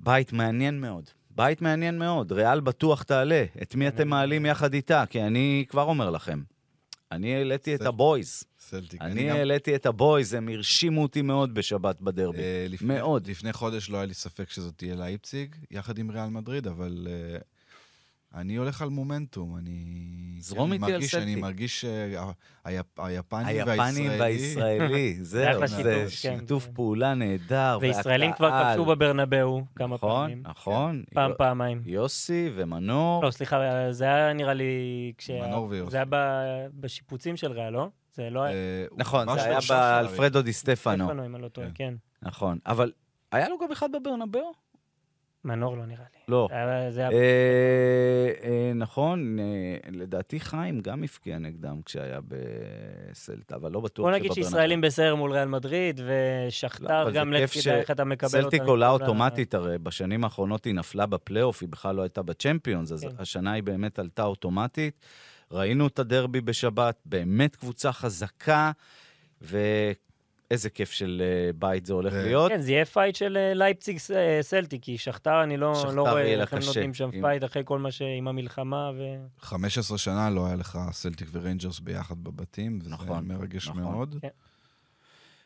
[0.00, 1.10] בית מעניין מאוד.
[1.36, 2.32] בית מעניין מאוד.
[2.32, 3.44] ריאל בטוח תעלה.
[3.62, 5.04] את מי אתם מעלים יחד איתה?
[5.06, 6.42] כי אני כבר אומר לכם.
[7.12, 8.44] אני העליתי את הבויז.
[8.58, 9.02] סלטיק.
[9.02, 12.38] אני העליתי את ה boys, הם הרשימו אותי מאוד בשבת בדרבי.
[12.38, 13.26] אה, מאוד.
[13.26, 17.38] לפני חודש לא היה לי ספק שזאת תהיה לייפציג, יחד עם ריאל מדריד, אבל אה,
[18.36, 19.56] אני הולך על מומנטום.
[19.56, 19.84] אני...
[20.38, 21.34] זרום איתי על מרגיש, אני.
[21.34, 24.20] מרגיש שהיפ- היפני היפני והישראלי...
[24.20, 26.38] והישראלי, זהו, זה שיתוף, כן.
[26.40, 27.78] שיתוף פעולה נהדר.
[27.80, 28.50] וישראלים כבר.
[28.50, 30.42] כבשו בברנבאו כמה נכון, פעמים.
[30.46, 31.02] נכון.
[31.14, 31.82] פעם, יו- פעמיים.
[31.86, 33.24] יוסי ומנור.
[33.24, 33.60] לא, סליחה,
[33.90, 35.12] זה היה נראה לי...
[35.30, 35.90] מנור ויוסי.
[35.90, 36.06] זה היה
[36.80, 37.88] בשיפוצים של ריאל, לא?
[38.14, 38.54] זה לא היה...
[38.54, 40.06] אה, נכון, זה היה שערים.
[40.06, 41.04] באלפרדו די סטפנו.
[41.06, 41.74] סטפנו, אם אני לא טועה, כן.
[41.74, 41.94] כן.
[42.28, 42.92] נכון, אבל
[43.32, 44.52] היה לו גם אחד בברנבאו?
[45.46, 46.20] מנור לא נראה לי.
[46.28, 46.48] לא.
[46.90, 47.10] זה היה...
[47.10, 49.44] אה, אה, נכון, אה,
[49.90, 54.32] לדעתי חיים גם הבקיע נגדם כשהיה בסלטה, אבל לא בטוח בוא נגיד.
[54.32, 56.06] שישראלים בסדר מול ריאל מדריד, לא,
[56.48, 58.50] ושכתר זה גם לפי איך אתה מקבל אותה.
[58.50, 63.04] סלטיק עולה אוטומטית, הרי בשנים האחרונות היא נפלה בפלייאוף, היא בכלל לא הייתה בצ'מפיונס, אז
[63.04, 63.08] כן.
[63.18, 65.00] השנה היא באמת עלתה אוטומטית.
[65.50, 68.70] ראינו את הדרבי בשבת, באמת קבוצה חזקה,
[70.50, 72.52] ואיזה כיף של אה, בית זה הולך להיות.
[72.52, 76.02] כן, זה יהיה פייט של אה, לייפציג אה, סלטיק, כי שכתר, אני לא שכתר לא
[76.02, 76.58] רואה איך הם.
[76.66, 78.02] נותנים שם עם- פייט אחרי כל מה ש...
[78.18, 79.02] עם המלחמה, ו...
[79.40, 83.82] 15 שנה לא היה לך סלטיק וריינג'רס ביחד בבתים, וזה נכון, מרגש נכון.
[83.82, 84.16] מאוד.
[84.22, 84.28] כן.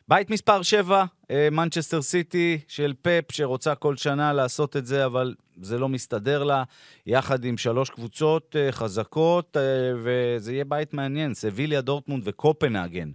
[0.07, 1.05] בית מספר 7,
[1.51, 6.63] מנצ'סטר סיטי של פפ, שרוצה כל שנה לעשות את זה, אבל זה לא מסתדר לה,
[7.05, 9.61] יחד עם שלוש קבוצות אה, חזקות, אה,
[10.03, 13.11] וזה יהיה בית מעניין, סביליה, דורטמונד וקופנהגן.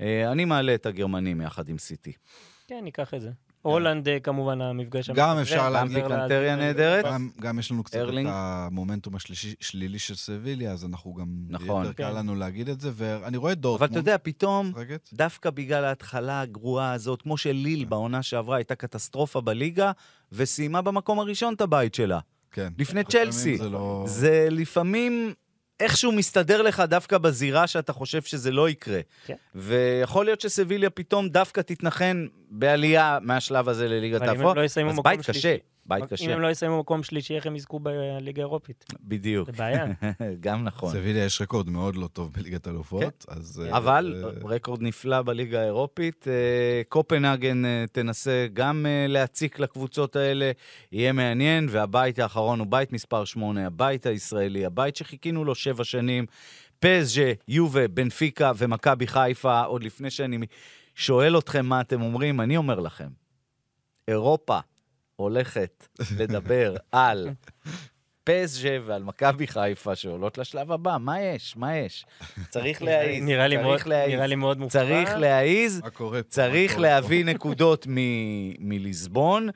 [0.00, 2.12] אה, אני מעלה את הגרמנים יחד עם סיטי.
[2.68, 3.30] כן, ניקח את זה.
[3.62, 7.04] הולנד, אה, כמובן, המפגש גם המתקרב, אפשר להגיד לאז- נהדרת.
[7.04, 7.98] גם, גם יש לנו קצת.
[7.98, 11.26] את המומנטום השלילי של סביליה, אז אנחנו גם...
[11.48, 11.82] נכון.
[11.84, 12.16] יותר קל כן.
[12.16, 13.90] לנו להגיד את זה, ואני רואה את אבל דורטמונד.
[13.90, 14.72] אתה יודע, פתאום.
[15.12, 19.92] דווקא בגלל ההתחלה הגרועה הזאת, כמו שליל בעונה שעברה הייתה קטסטרופה בליגה,
[20.32, 22.18] וסיימה במקום הראשון את הבית שלה.
[22.52, 22.72] כן.
[22.78, 23.56] לפני צ'לסי.
[23.56, 24.04] זה לא...
[24.08, 25.32] זה לפעמים
[25.80, 29.00] איכשהו מסתדר לך דווקא בזירה שאתה חושב שזה לא יקרה.
[29.26, 29.34] כן.
[29.54, 34.56] ויכול להיות שסביליה פתאום דווקא תתנחן בעלייה מהשלב הזה לליגת אבל אם הם האפור.
[34.56, 35.40] לא יסיימו אז מקום בית שלישי.
[35.40, 35.56] קשה,
[35.88, 36.34] בית אם קשה.
[36.34, 38.84] הם לא יסיימו מקום שלישי, איך הם יזכו בליגה האירופית?
[39.00, 39.46] בדיוק.
[39.46, 39.86] זה בעיה.
[40.40, 40.92] גם נכון.
[40.92, 43.62] סביליה יש רקורד מאוד לא טוב בליגת אלופות, אז...
[43.66, 46.28] אה, אבל אה, רקורד נפלא בליגה האירופית.
[46.28, 47.62] אה, קופנהגן
[47.92, 50.50] תנסה גם להציק לקבוצות האלה,
[50.92, 56.26] יהיה מעניין, והבית האחרון הוא בית מספר 8, הבית הישראלי, הבית שחיכינו לו שבע שנים.
[56.80, 60.38] פז'ה, יובה, בנפיקה ומכבי חיפה, עוד לפני שאני
[60.94, 63.08] שואל אתכם מה אתם אומרים, אני אומר לכם,
[64.08, 64.58] אירופה
[65.18, 65.86] הולכת
[66.18, 67.28] לדבר על
[68.24, 71.56] פז'ה ועל מכבי חיפה שעולות לשלב הבא, מה יש?
[71.56, 72.04] מה יש?
[72.48, 73.80] צריך להעיז, נראה לי מאוד-.
[74.08, 74.82] נראה לי מאוד מופרע.
[74.82, 76.28] צריך להעיז, מה קורה פה?
[76.28, 79.48] צריך מה קורה להביא נקודות מ- מליסבון,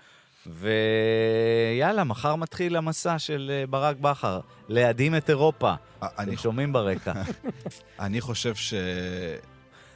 [0.47, 5.75] ויאללה, מחר מתחיל המסע של אה, ברק בכר, להדהים את אירופה.
[5.99, 6.07] פה?
[6.19, 7.13] אני אתם שומעים ברקע.
[8.01, 8.55] אני חושב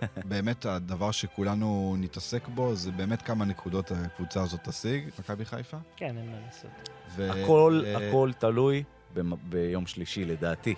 [0.22, 5.76] שבאמת הדבר שכולנו נתעסק בו זה באמת כמה נקודות הקבוצה הזאת תשיג, מכבי חיפה.
[5.96, 6.70] כן, אין מה לעשות.
[7.16, 8.82] ו- הכל, אה, הכל תלוי
[9.14, 10.74] במ- ביום שלישי, לדעתי.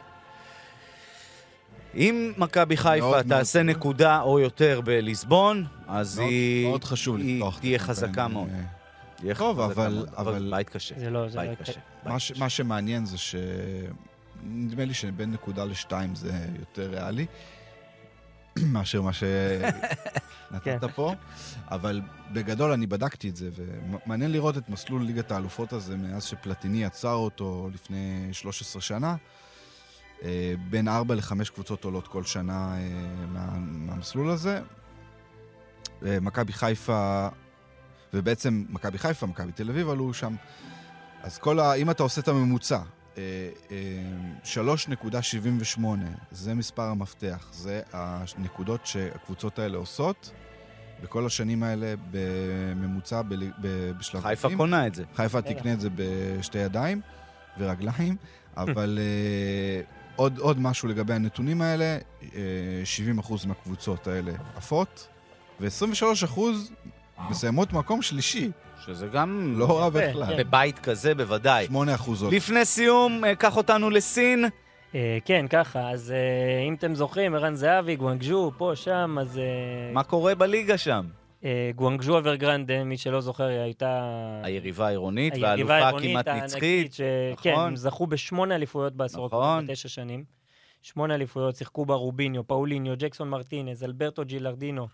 [1.94, 3.76] אם מכבי חיפה מאוד תעשה מאוד.
[3.76, 8.48] נקודה או יותר בליסבון, אז מאוד- היא מאוד חשוב היא תהיה חזקה מאוד.
[8.54, 8.60] אה,
[9.16, 10.94] תהיה טוב, חזקה אבל- מאוד, אבל- בית קשה.
[10.98, 11.42] זה לא, זה לא...
[11.42, 11.72] בית קשה.
[12.04, 12.40] מה, בית ש, קשה.
[12.40, 13.34] מה שמעניין זה ש...
[14.42, 17.26] נדמה לי שבין נקודה לשתיים זה יותר ריאלי,
[18.72, 20.78] מאשר מה שנתת כן.
[20.94, 21.14] פה,
[21.70, 22.00] אבל
[22.32, 27.14] בגדול אני בדקתי את זה, ומעניין לראות את מסלול ליגת האלופות הזה מאז שפלטיני יצר
[27.14, 29.16] אותו לפני 13 שנה.
[30.22, 34.60] אה, בין 4 ל-5 קבוצות עולות כל שנה אה, מה, מהמסלול הזה.
[36.06, 37.28] אה, מכבי חיפה,
[38.14, 40.34] ובעצם מכבי חיפה, מכבי תל אביב עלו שם.
[41.22, 41.74] אז כל ה...
[41.74, 42.78] אם אתה עושה את הממוצע,
[44.44, 45.80] 3.78
[46.30, 50.32] זה מספר המפתח, זה הנקודות שהקבוצות האלה עושות
[51.02, 53.34] בכל השנים האלה בממוצע ב...
[53.34, 53.92] ב...
[53.98, 54.58] בשלב חיפה בתים.
[54.58, 55.04] קונה את זה.
[55.14, 57.00] חיפה תקנה את זה בשתי ידיים
[57.58, 58.16] ורגליים,
[58.56, 59.80] אבל אה,
[60.16, 62.82] עוד, עוד משהו לגבי הנתונים האלה, אה,
[63.20, 65.08] 70% מהקבוצות האלה עפות,
[65.60, 66.40] ו-23%
[67.30, 68.50] מסיימות מקום שלישי,
[68.88, 69.54] שזה גם...
[69.56, 70.44] לא רע בכלל.
[70.44, 71.66] בבית כזה בוודאי.
[71.66, 71.70] 8%
[72.22, 72.32] עוד.
[72.32, 74.44] לפני סיום, אה, קח אותנו לסין.
[74.94, 79.40] אה, כן, ככה, אז אה, אם אתם זוכרים, ערן זהבי, גואנגז'ו, פה, שם, אז...
[79.92, 81.06] מה קורה בליגה שם?
[81.74, 84.00] גואנגז'ו אברגרנדה, מי שלא זוכר, היא הייתה...
[84.42, 86.92] היריבה העירונית והאלופה העירונית כמעט הענקית, נצחית.
[86.94, 87.00] ש...
[87.42, 87.66] כן, נכון.
[87.66, 89.44] הם זכו בשמונה אליפויות בעשרות נכון.
[89.44, 90.24] האחרונות, תשע שנים.
[90.82, 94.88] שמונה אליפויות, שיחקו בה רוביניו, פאוליניו, ג'קסון מרטינז, אלברטו ג'ילרדינו.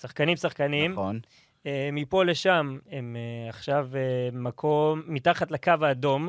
[0.00, 0.92] שחקנים שחקנים.
[0.92, 1.20] נכון.
[1.66, 4.00] אה, מפה לשם, הם אה, עכשיו אה,
[4.32, 6.28] מקום, מתחת לקו האדום,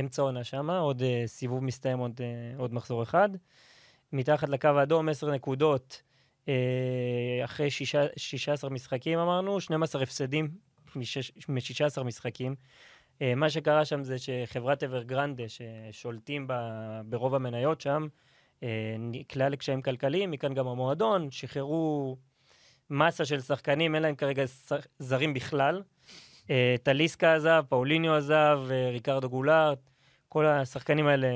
[0.00, 2.20] אמצע עונה שמה, עוד סיבוב מסתיים, עוד,
[2.58, 3.28] עוד מחזור אחד.
[4.12, 6.02] מתחת לקו האדום, 10 נקודות,
[7.44, 10.48] אחרי שישה- 16 משחקים אמרנו, 12 הפסדים
[10.96, 12.54] מ-16 משחקים.
[13.36, 18.06] מה שקרה שם זה שחברת אברגרנדה, ששולטים ב- ברוב המניות שם,
[18.98, 22.16] נקלעה לקשיים כלכליים, מכאן גם המועדון, שחררו
[22.90, 24.44] מסה של שחקנים, אין להם כרגע
[24.98, 25.82] זרים בכלל.
[26.50, 29.78] אה, טליסקה עזב, פאוליניו עזב, אה, ריקרדו גולארט,
[30.28, 31.28] כל השחקנים האלה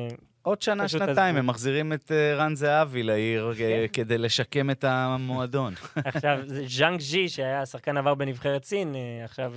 [0.42, 1.36] עוד שנה, שנתיים.
[1.36, 3.86] הם מחזירים את אה, רן זהבי לעיר כן.
[3.92, 5.74] כדי לשקם את המועדון.
[5.96, 8.94] עכשיו, ז'אנג ז'י, שהיה שחקן עבר בנבחרת סין,
[9.24, 9.54] עכשיו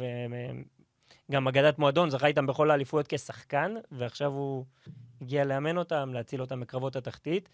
[1.32, 4.66] גם אגדת מועדון, זכה איתם בכל האליפויות כשחקן, ועכשיו הוא
[5.22, 7.50] הגיע לאמן אותם, להציל אותם בקרבות התחתית.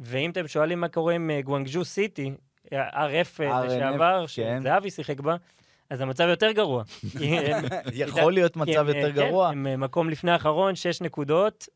[0.00, 2.32] ואם אתם שואלים מה קורה עם גואנגז'ו סיטי,
[2.70, 4.58] RF לשעבר, כן.
[4.60, 5.36] שזהבי שיחק בה,
[5.90, 6.82] אז המצב יותר גרוע.
[7.94, 9.48] יכול להיות מצב יותר אה, גרוע.
[9.48, 11.68] כן, הם אה, מקום לפני האחרון, שש נקודות,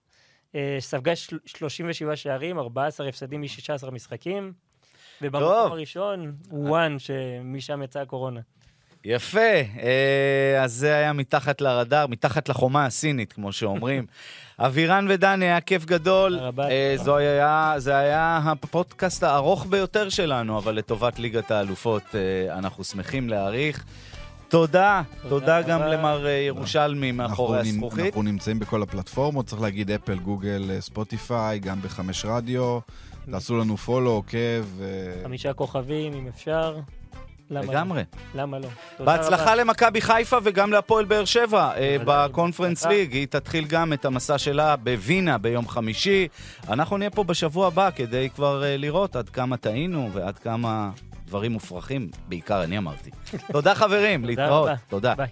[0.55, 4.53] אה, ספגה של- 37 שערים, 14 הפסדים מ-16 משחקים.
[5.23, 8.41] ובמקום הראשון, וואן, שמשם יצאה הקורונה.
[9.07, 9.41] יפה,
[9.83, 14.07] אה, אז זה היה מתחת לרדאר, מתחת לחומה הסינית, כמו שאומרים.
[14.59, 16.33] אבירן ודני, היה כיף גדול.
[16.33, 16.69] תודה רבה.
[16.71, 22.85] אה, זו היה, זה היה הפודקאסט הארוך ביותר שלנו, אבל לטובת ליגת האלופות אה, אנחנו
[22.85, 23.85] שמחים להעריך.
[24.49, 25.81] תודה, תודה תודה גם.
[25.81, 28.07] למר ירושלמי מאחורי הזכוכית.
[28.07, 32.79] אנחנו נמצאים בכל הפלטפורמות, צריך להגיד אפל, גוגל, ספוטיפיי, גם בחמש רדיו.
[33.31, 34.65] תעשו לנו פולו, עוקב.
[35.23, 36.77] חמישה כוכבים, אם אפשר.
[37.51, 37.73] למה לא?
[37.73, 38.03] לגמרי.
[38.35, 38.69] למה לא?
[39.05, 39.55] בהצלחה.
[39.55, 42.87] למכבי חיפה וגם להפועל באר שבע אה, בקונפרנס.
[42.87, 43.13] ליג.
[43.13, 46.29] היא תתחיל גם את המסע שלה בווינה ביום חמישי.
[46.69, 50.91] אנחנו נהיה פה בשבוע הבא כדי כבר אה, לראות עד כמה טעינו ועד כמה
[51.27, 53.11] דברים מופרכים, בעיקר אני אמרתי.
[53.53, 54.71] תודה חברים, להתראות.
[54.89, 55.15] תודה.
[55.15, 55.29] ביי.